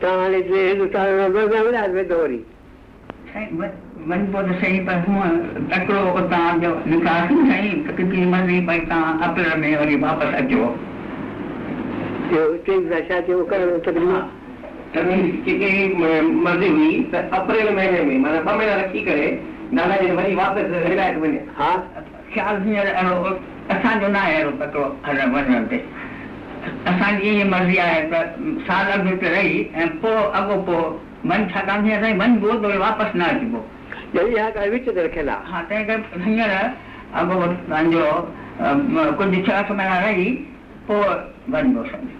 [0.00, 2.40] توهان هاڻي وري وڃبو وري
[13.26, 13.68] ٿيو ڪرڻ
[14.96, 19.26] مرضي هئي ته اپريل مهيني ۾ معنيٰ ٻه مهينا رکي ڪري
[19.72, 21.70] نانا جي وري واپس هدايت وڃي ها؟
[22.34, 23.36] خيال هينئر اهڙو
[23.74, 25.78] اسان جو نه آهي اهڙو تڪڙو هلڻ وڃڻ تي.
[26.90, 28.18] اسان جي ائين مرضي آهي ته
[28.66, 30.78] سال اڳ هتي رهي ۽ پوءِ اڳو
[31.30, 33.60] من ڇاڪاڻ هيئن سائين وڃبو ته واپس نه اچبو
[34.14, 36.52] جڏهن اها ڳالهه وچ تي رکيل آهي ها تنهن ڪري هينئر
[37.20, 38.06] اڳو توهان جو
[39.18, 40.28] ڪجهه ڇهه اٺ مهينا رهي
[40.86, 41.04] پوءِ
[41.52, 42.19] وڃبو سمجهو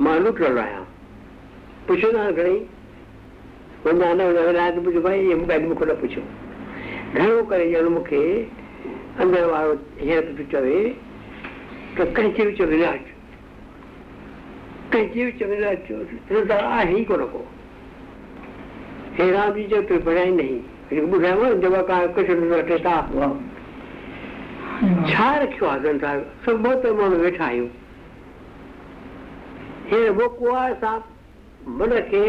[0.00, 0.84] ۾ لٽيل آهيان
[2.36, 2.60] گهڻيئي
[3.84, 5.00] نه پڇو
[5.34, 6.20] مون کي مون کي نه پڇو.
[7.16, 7.74] گهڻو ڪري
[10.52, 10.94] چوي
[11.96, 13.17] ته نه اچو
[14.92, 15.96] ڪنهن جي ۾ نه اچو
[16.48, 17.42] ته آهي ئي ڪونه ڪو
[19.18, 20.60] هي رام جي جو پي بڙهائي نهين
[21.10, 23.04] ٻڌايانو جب ڪا ڪجهه ٽي صاحب
[25.10, 27.70] ڇا رکيو آهي سنسار سڀ بهت ماڻهو ويٺا آهيون
[29.92, 30.98] هيئن موقعو آهي اسان
[31.78, 32.24] من کي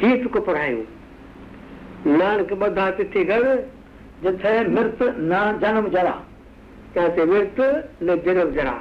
[0.00, 0.86] هيءَ تڪ پڙهايون
[2.18, 3.46] نانڪ ٻڌا تٿي گهر
[4.24, 6.16] جٿي مورتي نه جنم ذرا
[6.94, 7.68] ڪٿي مورتي
[8.08, 8.76] نه جنم ذرا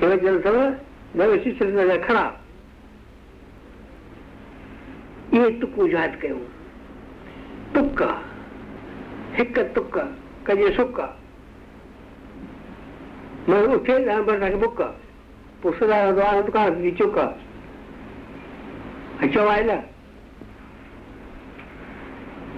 [0.00, 0.52] هن اٿو
[1.18, 2.24] نوي ششي جا کڙا
[5.32, 6.42] اهي تڪون ياد ڪيون
[7.74, 8.00] تڪ
[9.38, 9.94] هڪ تڪ
[10.46, 10.98] ڪجي سڪ
[13.48, 14.80] ماڻهو اٿي توهان کي بڪ
[15.60, 15.98] پوءِ سدا
[16.48, 17.16] دڪان جي چڪ
[19.24, 19.78] اچو آهي نه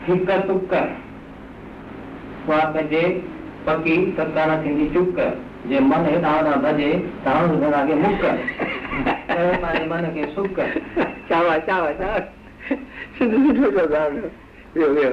[0.09, 0.73] هڪ تڪ
[2.49, 3.05] اها ڪجي
[3.67, 6.91] پڪي ڪانه ٿيندي چڪ جي من هيڏان هوڏان ڀڄي
[7.25, 8.23] ته هاڻي هن کي مڪ
[9.63, 10.57] پنهنجي من کي سڪ
[11.29, 12.19] چاوا چاوا چاوا
[13.19, 14.03] سنڌي سٺو چوندا
[14.75, 15.13] ويو ويو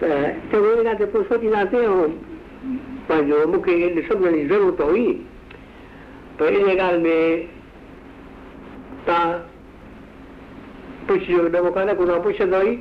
[0.00, 0.08] ته
[0.50, 2.08] چڱي ڳالهه تي پوءِ سوچينداسين ۽
[3.08, 3.74] پنهنجو مون کي
[4.08, 5.08] سمجهڻ جي ضرورت هئي
[6.38, 7.18] پر ان ڳالهه ۾
[9.06, 9.30] توهان
[11.08, 12.72] پڇجو نه مون کان نه ڪونه پڇندو ئي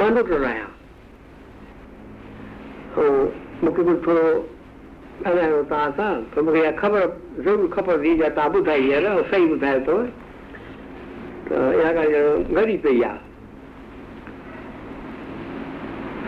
[0.00, 0.70] مان لٽل آهيان
[3.04, 3.08] ۽
[3.62, 4.26] مون کي به ٿورو
[5.24, 7.02] ڳالهائڻو توهان سان ته مون کي اها خبر
[7.44, 9.96] ضرور کپندي جا توهان ٻڌائي آهي نه صحيح ٻڌايو اٿو
[11.46, 13.20] ته اها ڳالهه ڄڻ گهڻي پئي آهي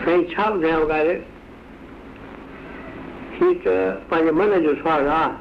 [0.03, 1.17] سائين ڇا ٻڌايانو ڳالهه
[3.37, 3.75] هيءَ ته
[4.09, 5.31] پنهنجي من جو سوال آهي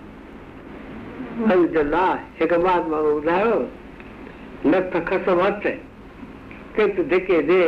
[2.41, 3.57] هڪ مهاتما ٻڌايو
[4.71, 5.65] نٿ کس وٽ
[6.77, 7.65] ڪت ڌڪي دي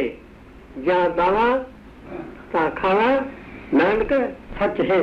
[0.87, 1.51] جهان دعويٰ
[2.53, 3.11] توهان کانا
[3.81, 4.11] نانڪ
[4.61, 5.03] سچ هي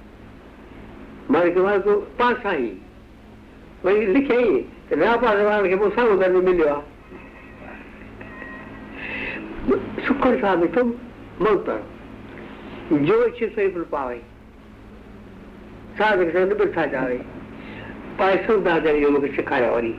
[1.31, 2.71] चयो तूं पास आहीं
[3.85, 4.55] वरी लिखियईं
[4.89, 6.81] त नापास वारनि खे पोइ साम्हूं दर्जो मिलियो आहे
[10.07, 10.83] शुखर सां ॾिठो
[11.45, 11.67] मौत
[13.07, 14.19] जो इच्छे सही पियो पावे।
[15.97, 17.17] साधक सां निबिड़ था चावे
[18.19, 19.93] पाए सुंदा इहो मूंखे सेखारियो वरी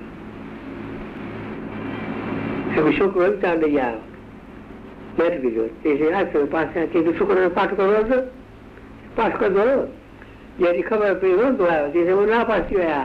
[2.74, 4.00] हिकु छोकिरो इम्तिहान ॾेई आयो
[5.18, 8.20] मैट्रिक जो चई पास चई छोकिरो पाठ कंदो
[9.16, 9.66] पास कंदो
[10.60, 13.00] जॾहिं ख़बर पई रहंदो आयो चई उहो नापास थी विया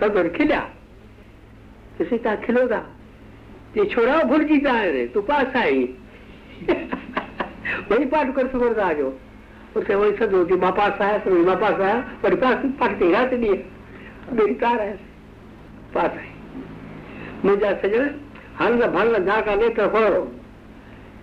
[0.00, 0.60] सभु खिलिया
[2.00, 2.80] ॾिसी तव्हां खिलो था
[3.74, 5.84] चई छोड़ा भुलिजी था हाणे तूं पास आई
[7.90, 9.08] वरी पाठ करे सघो था जो
[9.76, 13.10] उते वरी सॼो की माँ पास आयसि वरी माँ पास आहियाँ वरी पास पाठ कई
[13.12, 14.92] राति ॾींहुं
[15.94, 16.30] पास आई
[17.44, 18.10] मुंहिंजा सॼण
[18.60, 20.22] हल भल झाका नेत्र खोड़ो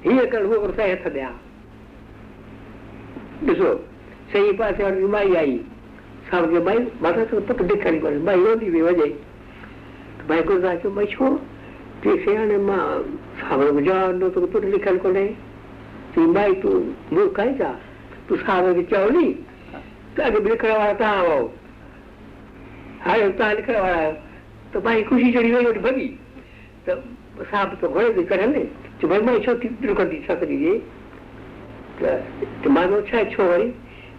[0.05, 1.29] हीअं कर उहो कर
[3.49, 3.69] ॾिसो
[4.32, 5.56] सही पासे वारी माई आई
[6.30, 9.08] साहिब जो माई माता तो पुटु ॾेखारी कोन्हे माई रोंदी पई वञे
[10.28, 11.28] भाई गुरुदास चयो भई छो
[12.04, 12.80] चई से हाणे मां
[13.40, 15.26] साहिब जवाबु ॾिनो तोखे पुटु लिखियलु कोन्हे
[16.14, 16.74] चई माई तूं
[17.16, 17.70] मूर्ख आई छा
[18.28, 19.26] तूं साहिब खे चयो नी
[20.16, 21.42] त अॻु बि लिखण वारा तव्हां हुओ
[23.06, 24.12] हाणे तव्हां लिखण वारा आहियो
[24.74, 26.08] त भाई ख़ुशी चढ़ी वई वठी भॻी
[26.88, 27.02] त
[27.50, 28.64] साहब तो घोड़े भी करे ने
[29.00, 29.54] तो भाई मैं छो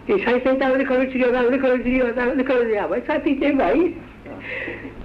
[0.09, 3.87] लिखो छी गा लिखो छी गा लिखो दिया भाई साथी चे भाई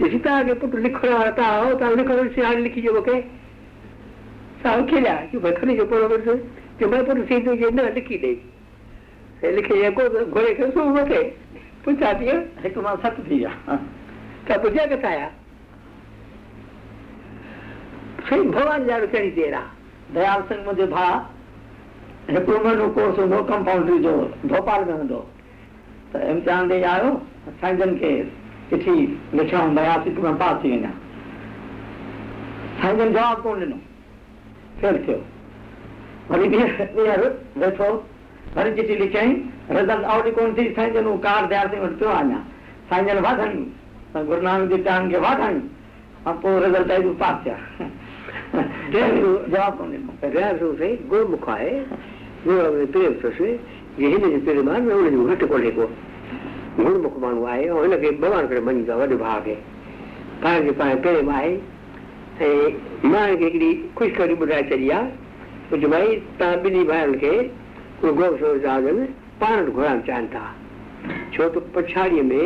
[0.00, 3.20] जिसी ता के पुट लिखो रहा था हो ता लिखो छी हाल लिखी जो के
[4.62, 6.34] साहब खेला कि भाई खरी जो बरोबर से
[6.80, 8.34] जो मैं पुट से जो ना लिखी दे
[9.40, 11.22] से लिखे ये को घोड़े के सो मके
[11.84, 13.78] पूछा दिया हिकु मां सत थी विया
[14.48, 15.30] त पुछिया किथां आया
[18.28, 21.35] साईं भॻवान ॼाण कहिड़ी देरि आहे दयाल सिंह मुंहिंजो भाउ
[22.28, 24.12] هڪڙو مهينو ڪورس هوندو ڪمپائنڊري جو
[24.50, 25.20] ڀوپال ۾ هوندو.
[26.12, 27.10] ته امتحان ڏيئي آيو
[27.60, 28.10] سائين جن کي
[28.70, 28.96] چٺي
[29.38, 30.94] لکيئون ديال سنگهه ۾ پاس ٿي وڃان.
[32.80, 33.78] سائين جن جواب ڪونه ڏنو.
[34.80, 35.18] فيل ٿيو.
[36.30, 37.22] وري ٻيهر
[37.62, 37.90] ويٺو
[38.56, 39.32] وري چٺي لکيئين
[39.76, 42.38] رزلٽ آئوٽ ڪونه ٿي سائين جن اهو ڪارڊ ديال سنگهه وٽ پيو اڃا
[42.88, 45.62] سائين جن واڌايون گرو نانڪ ديو ٽائيم کي واڌايون
[46.26, 47.56] ۽ پوءِ رزلٽ آئي پاس ٿيا.
[49.52, 50.12] جواب ڪونه ڏنو.
[51.10, 51.72] گرمک آهي
[52.46, 53.38] گرو پريم اٿس
[53.98, 55.86] جي هن جو پريم آهي نه ان جو گهٽ ڪونهي ڪو
[56.84, 59.56] گرمک ماڻهو آهي ۽ هن کي ڀڳوان ڪري مڃيندو آهي وڏي ڀاءُ کي
[60.42, 61.52] پاڻ کي پاڻ پريم آهي
[62.48, 62.50] ۽
[63.12, 65.08] مان هن کي هڪڙي خوشخبري ٻڌائي ڇڏي آهي
[66.62, 67.34] ٻنهي ڀائرن کي
[69.40, 70.44] پاڻ وٽ گهرائڻ چاهين ٿا
[71.36, 72.42] ڇو ته پڇاڙيءَ ۾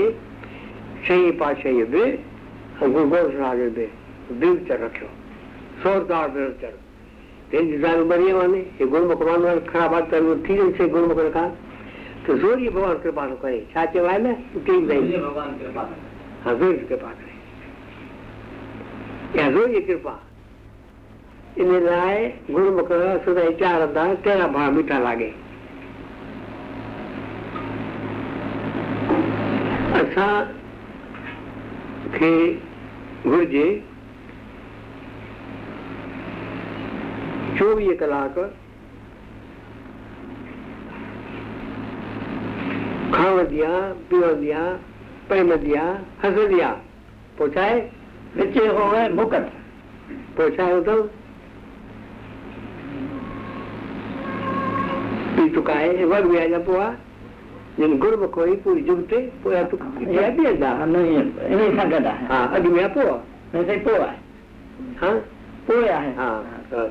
[1.09, 2.05] شهي پاتشاهيءَ به
[2.95, 3.05] گرو
[6.09, 6.80] صاحب به ووچر
[7.51, 11.51] તે જુદાનું બરિયાવાને એ ગુણ ભગવાન ખરાબ હાથ ઠીક છે ગુણ ભગવાન કાન
[12.25, 14.33] તો જોરી ભગવાન કૃપાનો કરે સાચે વાય ને
[14.65, 15.23] કેમ નહીં
[16.45, 17.33] હા જોરી કૃપા કરે
[19.33, 20.19] ત્યાં જોઈએ કૃપા
[21.57, 25.31] એને લાય ગુણ મકર સુધાય ચાર હતા તેના ભાવ મીઠા લાગે
[30.01, 30.33] असां
[32.13, 32.33] खे
[33.25, 33.69] घुर्जे
[37.59, 38.39] चौबीस कलाक
[43.15, 43.69] खाण दिया
[44.11, 44.61] पीवण दिया
[45.29, 45.83] प्रेम दिया
[46.25, 46.69] हंस दिया।
[47.39, 47.81] पहुँचाए
[48.37, 49.53] बच्चे हो गए मुकत
[50.37, 51.01] पहुँचाए उधर
[55.37, 56.89] पी चुका है वर्ग भी आ जा पोआ
[57.79, 59.77] जिन गुर्ब कोई पूरी जुगते पोया तो
[60.13, 63.17] या भी दा नहीं नहीं संगदा हाँ। हाँ, अभी मैं पोआ
[63.55, 64.11] मैं से पोआ
[65.01, 65.15] हाँ।
[65.67, 66.91] पोया है हाँ।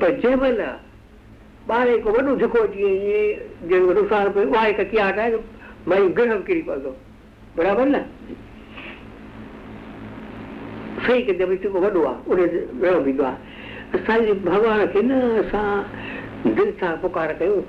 [0.00, 0.60] पर जंहिं महिल
[1.70, 3.22] ॿार हिकु वॾो धिको अची इएँ
[3.68, 5.38] जंहिं नुक़सानु पियो उहा हिकु कियाट आहे
[5.88, 6.96] माई ग्रह किरी पवंदो
[7.56, 8.04] बराबरि न
[11.06, 12.40] सही कंदे भई जेको वॾो आहे उन
[12.82, 15.66] वियो बीठो आहे असांजे भॻवान खे न असां
[16.54, 17.60] दिलि सां पुकार कयूं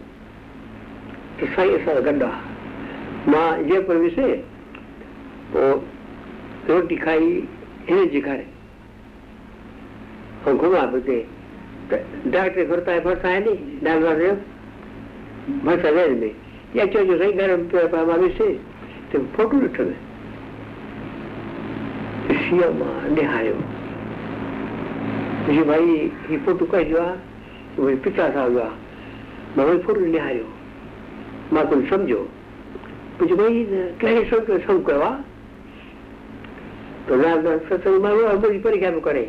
[1.40, 4.34] त साईं असां गॾु आहे माँ जयपुर वियुसि
[5.54, 5.74] पोइ
[6.70, 7.28] रोटी खाई
[7.90, 8.40] हिन जे घर
[10.48, 10.86] ऐं घुमां
[11.92, 14.36] दाल पे है, भरता है नहीं दाल रहे हो।
[15.66, 16.34] भरता वेल में
[16.76, 17.80] या क्यों जो नहीं गर्म पे
[18.38, 18.48] से
[19.12, 19.84] तो फ़ोटो ॾिठो
[22.30, 23.56] सीअ माँ निहारियो
[25.46, 25.86] मुंहिंजी भाई
[26.30, 27.16] हीउ फ़ोटो कजो आहे
[27.82, 28.76] उहे पिता सां वियो आहे
[29.58, 30.46] माँ वरी फ़ोटो निहारियो
[31.54, 32.22] माँ कोन सम्झो।
[33.20, 33.66] मुंहिंजो भाई
[34.02, 35.18] कहिड़े सम्झो सभु कयो आहे
[37.10, 37.38] त लाल
[37.70, 39.26] सत्संग माँ वियो मुंहिंजी परीक्षा बि करे।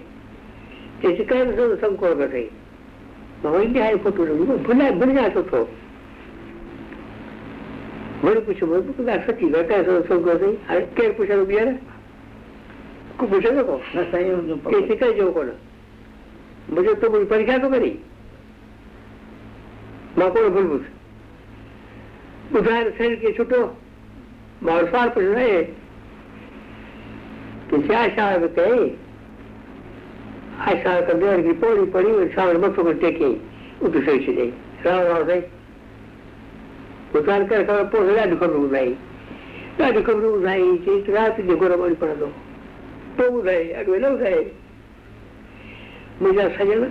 [1.02, 1.24] त्याची
[1.56, 2.48] जो संकोळ नाही
[3.44, 5.68] माहिती आहे कुठून भुला भुल जात होतो
[8.22, 11.70] म्हणून कुछ म्हणून सती घटाय संकोळ नाही आणि केर पुशाला बियाला
[13.18, 13.76] खूप पुशा नको
[14.70, 15.48] ते शिकाय जेव कोण
[16.68, 17.90] म्हणजे तो कोणी परीक्षा तो करी।
[20.18, 20.80] माकोड भूलभूत
[22.56, 23.76] उदाहरण सेल के छुटो
[24.62, 25.62] मारसार पर रहे
[27.70, 29.09] कि क्या शाह कहे
[30.60, 33.34] આ સાળ કર બે દીકરી પોળી પડી સાળ બસો કરી ટેકી
[33.80, 34.52] ઊભી થઈ છે જઈ
[34.84, 35.44] રાવ રાવ થઈ
[37.14, 38.96] ઉતાર કરે ખબર પોળે દાદી ખબર ઉધાઈ
[39.78, 42.28] દાદી ખબર ઉધાઈ છે રાત જે ગોરા બળી પડે
[43.16, 44.46] તો ઉધાઈ આગળ ન ઉધાઈ
[46.20, 46.84] મજા સજલ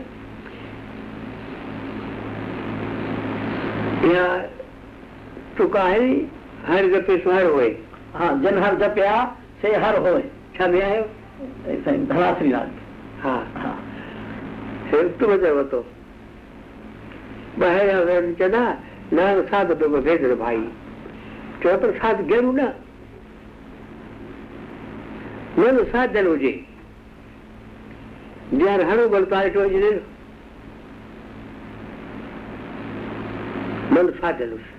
[4.01, 4.43] ત્યાં
[5.55, 6.03] ચૂકા હે
[6.63, 7.69] हर जपे सो हर होए
[8.15, 9.15] हाँ जन हर जपया
[9.61, 10.21] से हर होए
[10.57, 11.03] छा में आयो
[12.05, 12.77] धरा श्री राम
[13.23, 13.71] ها ها
[15.71, 15.83] تو
[17.59, 18.63] ٻاهر چوندا
[19.11, 20.61] نه ساڌ پيو ڀيجو ڀائي
[21.61, 22.67] چيو پر ساڌ گيم نه
[25.91, 26.53] ساڌن هجي
[28.59, 29.79] ڄاڻ هڻو ڀل تاري تو اچي
[33.93, 34.77] من ساڌن هجي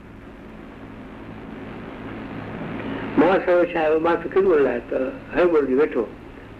[3.18, 4.98] مان سو ڇا آهي مان ته لاءِ ته
[5.34, 6.04] هر جي ويٺو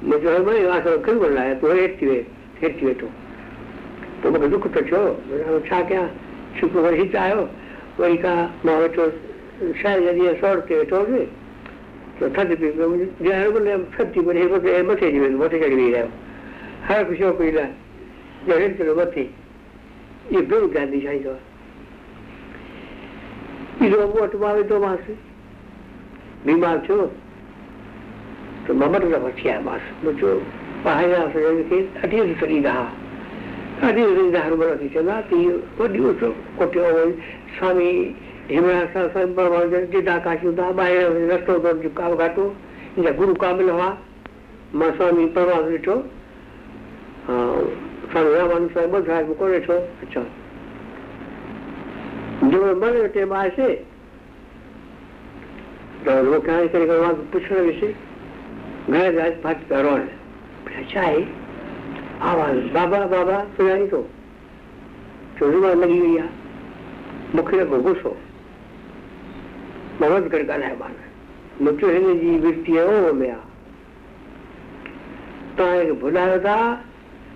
[0.09, 2.19] මෙතනම ආසව කරගන්න අය ප්‍රොජෙක්ටිවේ
[2.63, 3.09] හෙටියටෝ
[4.23, 5.01] तो मैं दुख तो छो
[5.67, 6.01] छा क्या?
[6.61, 7.49] शुक्रवार ही तो आयो,
[8.01, 9.05] वही कहा मावे तो
[9.81, 11.25] शायद यदि सौ रुपये तो गए
[12.19, 15.61] तो थद पी पे मुझे जाने को ले छत्ती पर एक बसे बसे जीवन बसे
[15.61, 16.05] चढ़ गई रहा
[16.87, 17.65] हर कुछ हो कोई ला
[18.47, 19.25] जरे चलो बसे
[20.33, 21.35] ये बिल गांधी शाही तो?
[23.81, 25.17] ये लोग वो तुम्हारे तो वहाँ से
[26.45, 26.97] बीमार छो।
[28.67, 30.31] ته مان دفعا ٿي آيومانس مون چيو
[30.85, 31.11] ٻاهر
[31.69, 32.89] کي اٺي ڏيندا هئا
[33.81, 34.03] ڏاڍي
[34.47, 35.37] هرمل ٿي چوندا ڪه
[35.79, 36.21] وڏي اس
[36.59, 37.11] ڪوٽيو هئي
[37.59, 37.91] سوامي
[39.93, 41.55] جدا ڪاشيون ٿا ٻاهر رستو
[42.01, 42.45] ڪاو گهاٽو
[42.97, 43.91] هن گرو ڪامل هئا
[44.83, 45.97] مان سوامي پرواس ڏٺو
[48.13, 50.23] سوامي رامانند صاحب صاحب ڪونه ڏٺو اڇا
[52.53, 53.59] جو من ٽائيم آيس
[56.05, 56.85] ته مون کي هاڻي ڪري
[57.33, 57.83] پڇڻ ويس
[58.90, 60.06] घणे जा भाती रोअण
[60.94, 61.24] छा आहे
[62.30, 64.02] आवाज़ बाबा बाबा सुञाणी थो
[65.40, 68.16] छो जुमा लॻी वई आहे मूंखे लॻो गुसो
[70.02, 70.94] मां वधि करे ॻाल्हायोमान
[71.62, 73.54] मूं चयो हिन जी विर्ती ओ में आहे
[75.58, 76.58] तव्हां हिनखे भुलायो था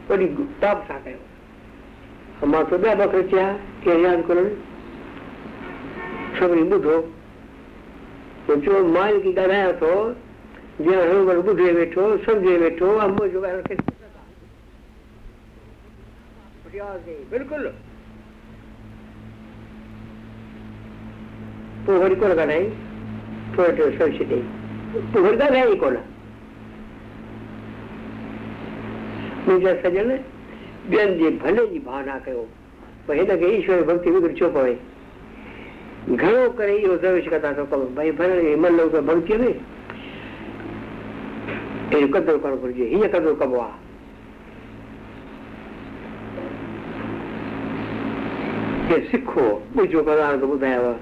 [0.09, 0.27] वॾी
[0.61, 3.47] ताप सां कयो मां त ॿिया बखर चया
[3.83, 3.89] की
[10.80, 13.40] जय हो बुद्धे बैठो समझे बैठो हम जो
[17.30, 17.66] बिल्कुल।
[21.86, 22.68] पोहर कोण का नाही
[23.56, 24.42] थोडं थोडं संशय देई
[25.14, 25.96] पोहर का नाही कोण
[29.48, 30.10] मुंहिंजा सजण
[30.90, 32.46] ॿियनि जे भले जी भावना कयो
[33.08, 34.74] भई हिन खे ईश्वर भक्ति विकिर छो पवे
[36.16, 39.54] घणो करे इहो दर्श कंदा थो कमु भई भले हिमल भक्तीअ में
[41.92, 43.84] اهڙو قدر ڪرڻ گهرجي هيئن قدر ڪبو آهي
[48.88, 49.44] ڪي سکو
[49.76, 50.94] ٻجهو خزانو ته ٻڌايانو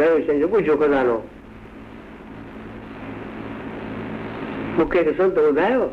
[0.00, 1.16] ديو شيءِ جو ٻجهو خزانو
[4.76, 5.88] مون کي هڪ سنت ٻڌايو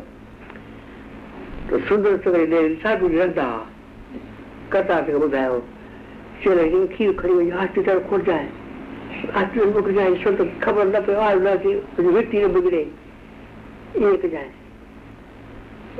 [1.70, 2.12] ته سندر
[2.82, 3.60] ساڌو لڳندا هئا
[4.72, 5.58] ڪٿا کي ٻڌايو
[6.42, 8.48] چلو کير کڻي وڃي هاسپيٽل کولجائي
[9.34, 11.52] هاسپيٽل موڪلجانئ سنت خبر نه پيو آهي نه
[12.16, 12.84] وٽي نه بگڙي
[13.96, 14.50] ائين ڪجائي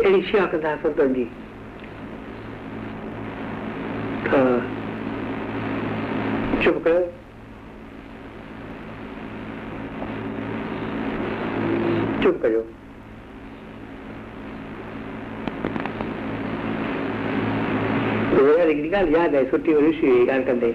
[0.04, 1.26] اهڙي شيوا ڪندا سنتن جي
[4.24, 4.40] ته
[6.62, 7.00] چپ ڪيو
[12.22, 12.62] چپ ڪيو
[18.88, 20.72] هڪڙي ڳالهه ياد آهي سٺي رشي ڳالهه ڪندي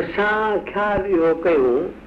[0.00, 2.03] اسان خيال اهو ڪيون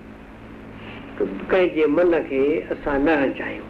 [1.20, 2.42] ڪنهن جي من کي
[2.74, 3.68] اسان نه چاهيون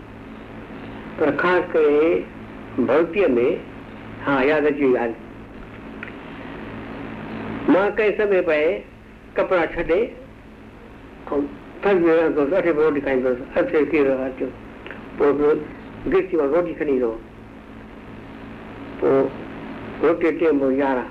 [1.19, 1.99] پر خاص ڪري
[2.87, 3.47] ڀڪتيءَ ۾
[4.25, 5.15] ها ياد اچي ڳالهه.
[7.71, 8.65] مان ڪنهن سمي پئي
[9.35, 10.01] ڪپڙا ڇڏي
[11.31, 14.47] اٺي روٽي کائيندو هئس اٺي کير اچو
[15.17, 15.31] پوءِ
[16.55, 17.11] روٽي کڻي ايندو
[18.99, 19.19] پوءِ
[20.03, 21.09] روٽي ٽائيم يارهن.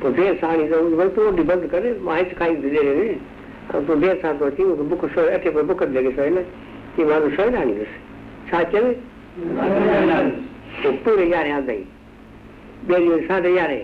[0.00, 2.68] پوءِ دير سان آڻيندو وري تون روٽي بند ڪري مان هتي کائيندي
[3.72, 6.42] bezadotin buku soy ate ko buku daga soyna
[6.98, 7.88] imanu soyna ni gus
[8.50, 8.94] sachen
[11.04, 11.84] पूरे यारे आ गई
[12.88, 13.80] बेली साढ़े यारे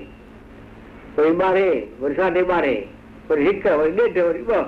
[1.18, 2.82] वरी ॿारहें वरी साढे ॿारहें
[3.30, 4.62] वरी हिकु वरी ॾेढ वरी ॿ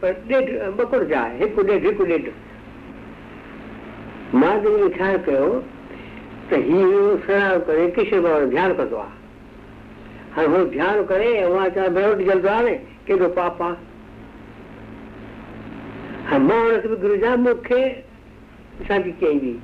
[0.00, 0.46] पर ॾेढ
[0.78, 2.28] ॿ कोन जा हिकु ॾेढ हिकु ॾेढ
[4.34, 5.48] माँ जॾहिं वीचार कयो
[6.50, 9.14] त हीअ सराहु करे किशन बाबा ध्यानु कंदो आहे
[10.36, 12.74] हाणे हू ध्यानु करे ऐं माँ चवां भेरोट जलंदो आहे
[13.06, 13.95] केॾो पाप आहे
[16.30, 17.80] هاڻي مان هن کي به گهرجان مون کي
[18.88, 19.54] شانتي ڪئي هئي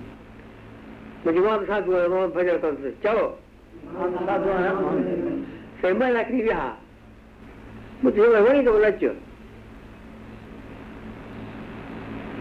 [1.24, 3.24] منهنجي مان به ساڌو آهيان مان ڀڄن ڪندس چئو
[5.82, 6.60] سيمبر لڪڙي ويا
[8.02, 9.02] مون کي وڻي ٿو نچ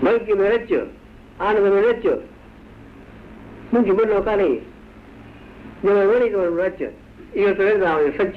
[0.04, 0.72] بلڪه ۾ نچ
[1.46, 2.06] آنند ۾ نچ
[3.74, 4.52] منهنجي منو ڪانهي
[5.84, 6.82] جنهن وڻي ٿو نچ
[7.38, 8.36] اهو ته ويندا سچ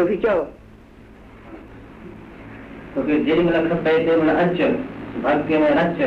[0.00, 0.40] ۽ چئو
[3.06, 5.98] جيڏي مهل کپي تيڏي مهل اچ ڀڪتيءَ ۾ نچ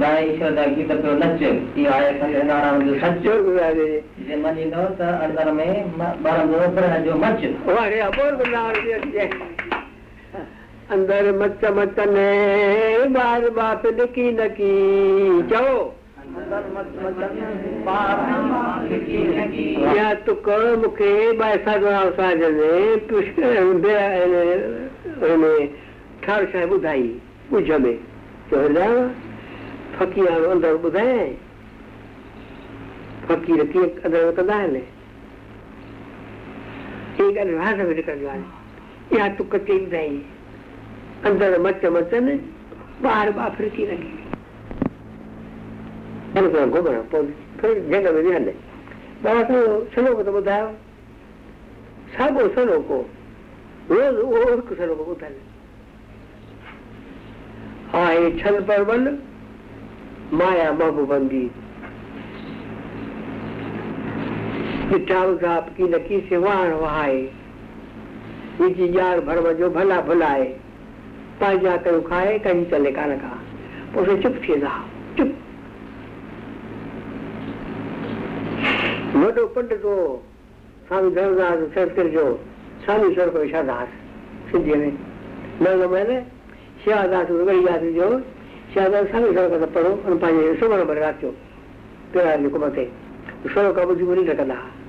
[0.00, 3.16] ڳائي ايشور جا گيت پيو نچ اهو آهي اسان جي نارائڻ جو سچ
[4.28, 5.66] جي مڃيندو ته اندر ۾
[6.26, 7.40] ٻارندو پريم جو مچ
[10.96, 12.28] اندر مچ مچ ني
[13.16, 14.74] ٻار باپ نڪي نڪي
[15.50, 15.74] چئو
[19.96, 20.46] يا تڪ
[20.82, 21.12] مون کي
[26.24, 27.06] ٺار شيءِ ٻڌائي
[27.52, 27.96] ॿुझ में।
[28.50, 28.86] चवंदा
[29.98, 31.26] फ़क़ीर अंदरि ॿुधाए
[33.28, 34.82] फ़क़ीर कीअं अंदरि कंदा आहिनि
[37.58, 40.16] राज़ में निकिरंदियूं आहिनि इहा तुक चई ॿुधाई
[41.26, 42.34] अंदरि मच मचनि
[43.10, 44.12] ॿार ॿाफ रखी रखी
[46.70, 48.54] घुमण पोइ जंग में विहंदे
[49.22, 50.68] बाबा साहिबु सलोक त ॿुधायो
[52.16, 52.98] साॻियो सलोको
[53.90, 55.49] रोज़ उहो हिकु सलोको ॿुधायो
[57.94, 59.18] आहे छल परवल
[60.32, 61.50] माया महबूबंदी
[64.92, 67.18] ॾिठा जाप की लकी से वाण वहाए।
[68.60, 70.44] विझी ॼाण भरम जो भला भुलाए।
[71.40, 73.36] पंहिंजा कयूं खाए कंहिंजी चले कान का।
[73.94, 74.72] पोइ चुप थी वेंदा
[75.18, 75.36] चुप।
[79.16, 79.96] वॾो पंडित हो
[80.88, 82.26] स्वामी धर्मदास संस्कृत जो
[82.84, 83.88] स्वामी स्वर को शादास
[84.52, 84.92] सिंधीअ में
[85.62, 86.22] न महिल
[86.83, 88.07] शेवादास गढ़ियास जो
[88.73, 91.31] शेवादास स्वामी स्वर खां पढ़ो ऐं पंहिंजे सुम्हण भरे राति जो
[92.13, 92.85] तेरहं जेको मथे
[93.51, 94.83] स्वर खां ॿुधी ॿुधी रखंदा हुआ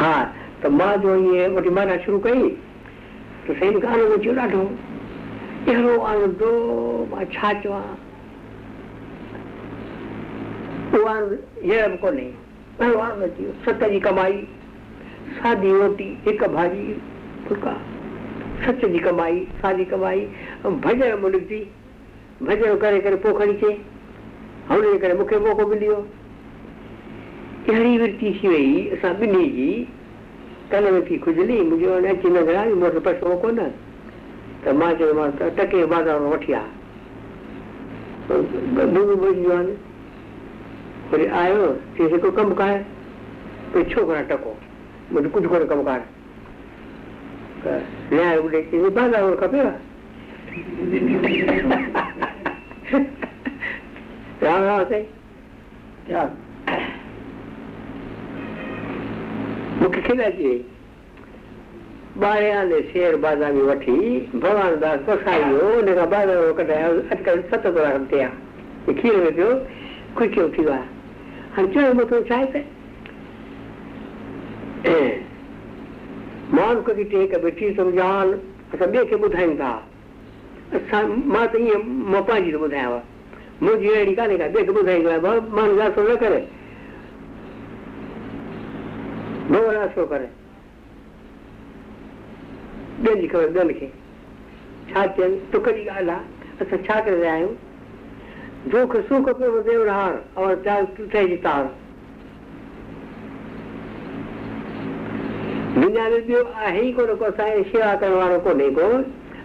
[0.00, 0.14] हा
[0.62, 2.48] त मां जो ईअं वठी माना शुरू कई
[3.46, 4.64] त साईं मूंखे आनंद अची वियो ॾाढो
[5.68, 6.42] अहिड़ो आनंद
[7.12, 7.84] मां छा चवां
[15.37, 16.85] سادي روٽي هڪ ڀاڄي
[17.47, 17.73] ڦلڪا
[18.63, 20.21] سچ جي ڪمائي سادي ڪمائي.
[20.63, 21.59] ۽ ڀڄن ۾ نڪتي
[22.47, 23.71] ڀڄن ڪري ڪري پوءِ کڻي اچي
[24.69, 25.97] هن جي ڪري مون کي موقعو مليو.
[27.69, 28.67] اهڙي ورت ٿي وئي
[28.97, 29.69] اسان ٻنهي جي.
[30.71, 33.67] ڪل ۾ ٿي کجلي منهنجو هاڻي اچي نظر آئي مون پئسو ڪونه.
[34.63, 36.63] ته مان چيومانس ته ٽڪي بازار وٺي آ.
[41.11, 41.61] وري آيو
[41.97, 42.81] چئي هڪ ڪم ڪر.
[43.73, 44.53] ڀئي ڇو ڪونه ٽڪو
[45.11, 46.01] منهنجو ڪجهه ڪونهي ڪم ڪر
[48.11, 49.63] نياي ٻڌي چئي بازار کپيو
[54.43, 55.05] رام رام سائين
[59.79, 60.61] مون کي کل اچي وئي
[62.21, 63.97] ٻارهين آني شيئر بادامي وٺي
[64.33, 68.29] ڀڳوان داس هن کان بادام ڪڍايو اڄڪلهه ست تورا ٿيا
[69.01, 69.51] کير ۾ پيو
[70.17, 70.87] کشيو ٿي ويو آهي
[71.55, 72.61] هاڻي چيو مٿو ڇا آهي ته
[76.55, 78.27] ماڻهو ڪڏهن ٽي هڪ ويٺي سمجهان
[78.73, 79.71] اسان ٻئي کي ٻڌايون ٿا.
[80.77, 82.99] اسان مان ته ائين مان پنهنجي ٿو ٻڌايانو.
[83.61, 86.41] منهنجي اهڙي ڪانهي ڪا ٻئي کي ٻڌائيندو آهيان ماڻهو جاسو نه ڪري.
[89.51, 90.27] ڀڳوان ڪري.
[93.03, 93.87] ٻين جي خبر ٻين کي.
[94.89, 96.23] ڇا چين تڪ جي ڳالهه آهي.
[96.61, 97.55] اسان ڇا ڪري رهيا آهيون؟
[98.71, 101.63] دک سک پيو ديوهار اور ٽوٽي جي تار
[105.75, 108.85] دنيا ۾ ٻيو آهي ئي ڪونه ڪو اسان جي شيوا ڪرڻ وارو ڪونهي ڪو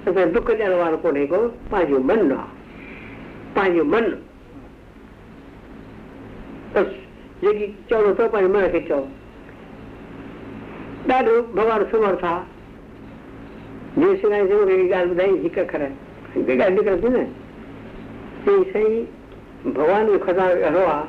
[0.07, 2.47] اسان کي دک ڏيڻ وارو ڪونهي ڪو پنهنجو من آهي
[3.57, 4.07] پنهنجو من
[6.77, 6.89] بس
[7.43, 9.03] جيڪي چوڻو اٿو پنهنجي من کي چئو
[11.13, 12.43] ڏاڍو ڀڳوان سمرٿ آهي
[13.99, 15.83] جيئن سنگائي سنگهه کي ڳالهه ٻڌائي هڪ اکر
[16.49, 17.25] ڳالهه نڪرندي نه
[18.45, 19.07] چئي سائين
[19.77, 21.07] ڀڳوان جو خزانو اهڙو آهي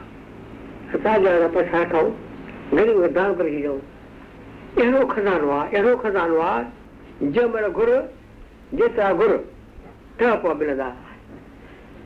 [0.95, 2.16] اسان ڄڻا پڇا کائون
[2.78, 3.84] غريب کي دان ڪري ڇڏيون
[4.78, 6.66] اهڙو خزانو آهي اهڙو خزانو آهي
[7.34, 7.90] جنهن مهل گهر
[8.78, 9.32] جيترا گهر
[10.20, 10.88] ڏهه پوءِ ملندا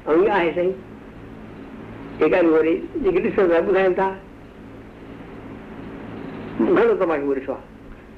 [0.08, 0.74] ۽ ائين آهي سائين
[2.20, 4.08] هي ڳالهه وري جيڪي ڏسڻ ٿا ٻڌائين ٿا
[6.76, 7.56] گهڻو توهان کي اهو ڏسو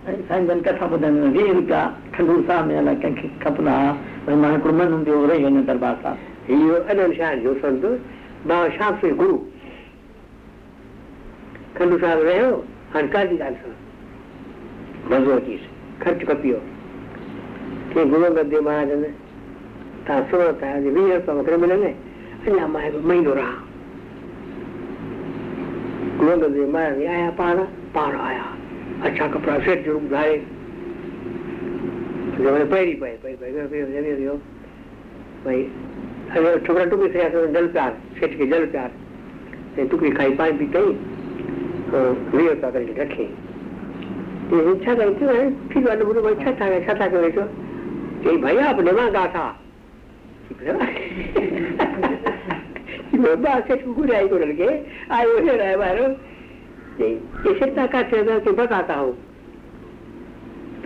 [0.08, 1.82] آهي سائين جن ڪٿا ٻڌائيندا ويهه رپيا
[2.18, 3.94] کنڊور صاحب ۾ الائي ڪنهن کي کپندا هئا
[4.26, 6.18] ڀئي مان هڪڙو من هوندو رهي وڃي درٻار صاحب
[6.50, 7.86] اهو انند شاهه جو سنت
[8.48, 9.38] بابا شاستري گرو
[11.78, 12.52] کنڊو صاحب رهيو
[12.94, 13.81] هاڻي ڪاجي ڳالهه سان
[15.10, 15.64] مزو اچيس
[16.04, 16.62] خرچ کپي ويو
[17.94, 18.90] ڪنهن گرو انگد ديو مهاراج
[20.06, 21.92] توهان سڻو ٿا ويهه رپيا مون کي ملندي
[22.48, 23.60] اڃا مان هڪ مهينو رهان.
[26.26, 27.56] منگل مايا آيا پاڻ
[27.94, 28.46] پاڻ آيا.
[29.06, 30.36] اڇا ڪپڙا سيٽ جو ڌاري
[32.38, 34.36] پهرين پئي پئي پئي ويو
[35.46, 35.62] ڀئي
[36.66, 38.90] ڇوڪرا ٽڪڙي ٿيا جل پيار سيٺ کي جل پيار.
[39.78, 40.90] ۽ ٽڪڙي کائي پاڻي پي ڪئي
[42.34, 43.28] ويهه رپيا ڪري رکي
[44.52, 45.14] छा कई
[45.74, 47.44] ठीकु आहे ॿुधो भई छा था छा था कयो वेठो
[48.24, 49.46] चई भैया अपने मां गा था
[53.68, 54.68] सेठ को घुराई को लगे
[55.12, 56.08] आयो है रहा बारो
[56.98, 57.12] चई
[57.48, 59.14] ये सेठ का का थे कि बताता हूँ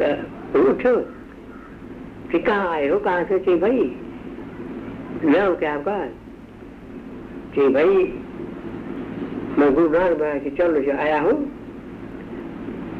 [0.01, 0.95] तो उठो
[2.31, 3.55] कि कहाँ आए हो कहाँ से कि
[5.55, 5.67] के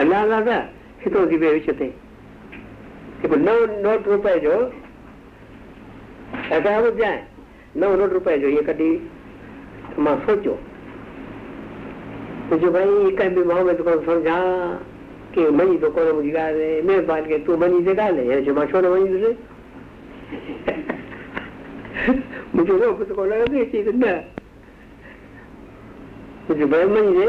[0.00, 0.50] ಅಲ್ಲಾದಾಗ
[1.02, 1.88] ಹಿತೋಗಿ ಭವಿಷ್ಯತೆ
[3.22, 3.56] ఇప్పుడు నౌ
[3.86, 4.58] నోట్ రూపాయి జో
[6.48, 7.18] ऐसा हो जाए
[7.76, 8.88] नौ नोट रुपए जो ये कभी
[9.98, 10.54] माँ सोचो
[12.48, 14.36] तो जो भाई कहीं भी माओ में तो समझा
[15.34, 18.40] कि मनी तो कोने मुझे गा दे मैं बात के तू मनी से गा ले
[18.42, 19.30] जो माँ छोने मनी से
[22.54, 24.14] मुझे वो तो कोने लगे चीज़ ना
[26.48, 27.28] मुझे भाई मनी से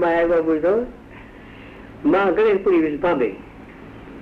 [0.00, 0.74] مان هڪ ٻڌو
[2.04, 3.30] مان گڻيشپري ويس بامبي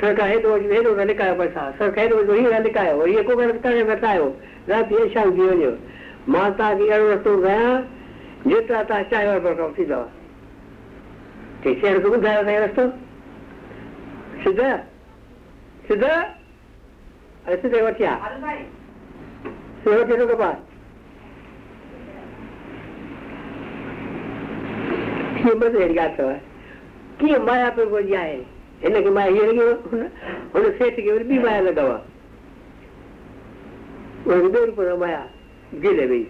[0.00, 1.62] سرڪار هيڏو هيڏو نه لڪايو پئسا.
[1.78, 2.94] سرڪار هيڏو هيئن نه لڪايو.
[3.26, 3.52] ڪو ڪري
[4.70, 4.96] رات ٿي
[5.50, 5.72] وڃو.
[6.32, 7.82] مان توهان کي اهڙو رستو ٻڌايان
[8.50, 10.00] جيترا توهان چاهيو برڪم ٿيندو
[11.62, 12.84] ٺيڪ آهي رستو ٻڌايو اسان کي رستو؟
[14.42, 14.60] سڌ
[15.88, 16.02] سڌ
[17.46, 18.14] اري سڌي وٺي آ.
[19.84, 20.56] سڌي وٺي هلو ڪپاس
[25.36, 26.28] ڪيئن مزي اهڙي ڳالهه اٿو؟
[27.18, 28.38] ڪيئن مايا پي پئجي آهي
[28.84, 30.02] هن کي مايا هيئن لڳي هن
[30.54, 31.86] هن سيٺ کي وري ٻي مايا لڳو
[35.02, 35.22] مايا
[35.84, 36.24] گلي وئي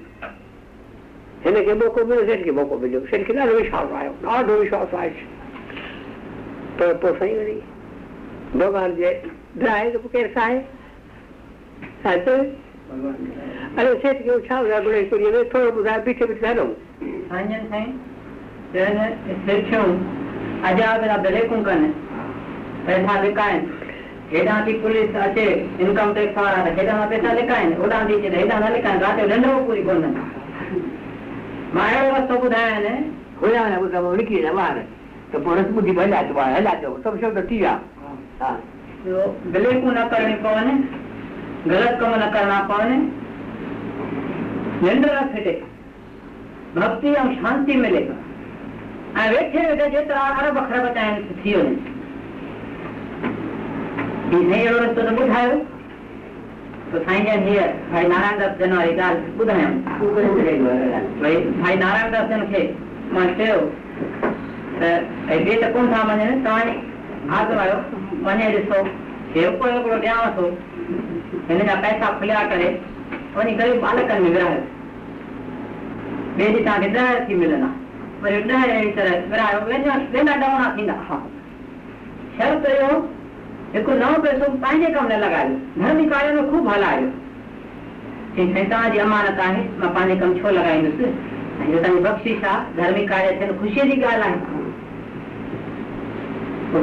[1.46, 4.94] هن کي موقعو مليو سيٺ کي موقعو مليو سيٺ کي ڏاڍو وشواس آيو ڏاڍو وشواس
[5.00, 5.10] آهي
[6.78, 7.58] پر پوءِ سائين وري
[8.58, 9.10] ڀڳوان جي
[9.60, 10.56] ڊرائي ته پوءِ ڪير ساهي
[13.78, 16.70] اري سيٺ کي ڇا ٻڌائي گڻيشپريءَ ۾ ٿورو ٻڌائي بيٺي بيٺي هلون
[17.30, 17.90] سائين
[19.46, 19.90] سيٺيون
[21.00, 21.80] ميرا بريڪون ڪن
[22.86, 23.60] پئسا لڪائن
[24.32, 25.46] هيڏان ٿي پوليس اچي
[25.82, 29.20] انڪم ٽيڪس وارا ته هيڏان پئسا لڪائن هوڏان ٿي اچي ته هيڏان نه لڪائن رات
[29.20, 30.08] جو ننڊ پوري ڪونه
[31.74, 32.86] مان اهڙو رستو ٻڌايان
[33.42, 34.76] هئا نه ٻڌايو لکي ويا ٻار
[35.32, 37.74] ته پوءِ رس ٻڌي هليا اچو ٻار هليا اچو سڀ شبد ٿي ويا
[38.40, 38.50] ها
[39.52, 40.68] بليڪون نه ڪرڻي پون
[41.70, 42.88] غلط ڪم نه ڪرڻا پون
[44.82, 45.54] ننڊ نه ڦٽي
[46.76, 48.06] ڀڪتي ۽ شانتي ملي
[49.24, 51.14] ۽ ويٺي ويٺي جيترا ارب خرب آهن
[51.44, 51.54] ٿي
[71.82, 72.68] پئسا کليا ڪري
[73.36, 73.70] وڃي ٻئي
[76.38, 77.68] ڏينهن توهان کي ڏهه ٿي ملندا
[78.22, 78.64] وري ڏهه
[79.32, 79.60] ورايو
[80.12, 80.94] ٿيندا
[82.80, 82.96] اهو
[83.74, 85.54] هڪ نئون پئسو پنهنجي ڪم نه لڳايو.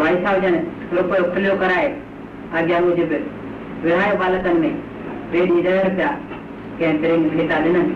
[0.02, 1.90] ڀائي کليو ڪرائي
[2.58, 3.12] آگيا موجب
[3.84, 4.72] وهايو بالڪن ۾
[5.32, 6.10] ٻئي ڏينهن ڏهه رپيا
[6.80, 7.88] ڪنهن تيري ۾ ڀيٽا ڏنن.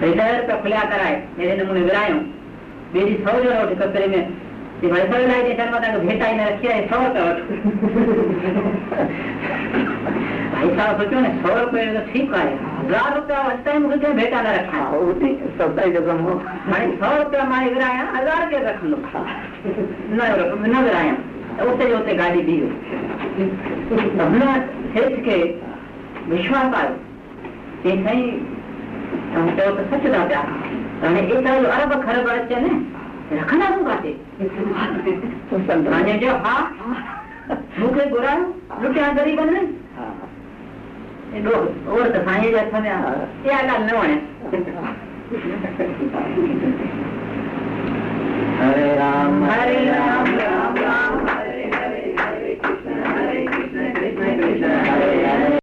[0.00, 2.22] ڀئي ڏهه رپيا کليا ڪرائي اهڙي نموني ورايون.
[2.92, 4.20] ٻئي ڏينهن سؤ ڄڻو وٺي ڪپڙي ۾
[4.82, 7.44] ڪه ڀائي سؤ الاهي ڏي مان توهان کي ڀيٽا ئي نه رکي سؤ رپيا وٺو
[10.54, 13.38] ڀائي صاحب سوچيو نه سؤ رپئي ته ٺيڪ آهي هزار رپيا
[13.84, 15.28] مون کي ڀيٽا نه رکيا ها اهو به
[15.58, 16.34] سودائي جو ڪم هو
[16.70, 18.98] هاڻي سؤ رپيا مان ورايان هزار ڪير رکندو
[20.18, 21.16] نه رک- نه ورايان
[21.58, 22.68] ته اتي جو اتي گاڏي بيهو
[24.16, 24.42] ته هن
[24.94, 25.38] سيٺ کي
[26.30, 26.94] وشواس آيو
[27.84, 28.30] چئي سائين
[29.34, 30.42] توهان چيو ته سچ ٿا پيا
[31.00, 32.64] ته هاڻي ايترا جو ارب خرب اچن
[33.32, 33.96] रखना होगा
[35.66, 36.60] संतराने जो हाँ।
[37.78, 38.42] मूंखे घुरायो
[38.82, 39.64] लुटिया ग़रीबनि में
[41.36, 41.54] एॾो
[41.92, 43.12] और त साईं जे हथ में आहे
[43.48, 44.12] इहा ॻाल्हि न
[48.58, 55.26] हरे राम हरे राम राम राम हरे हरे हरे कृष्ण हरे कृष्ण कृष्ण कृष्ण हरे
[55.26, 55.60] हरे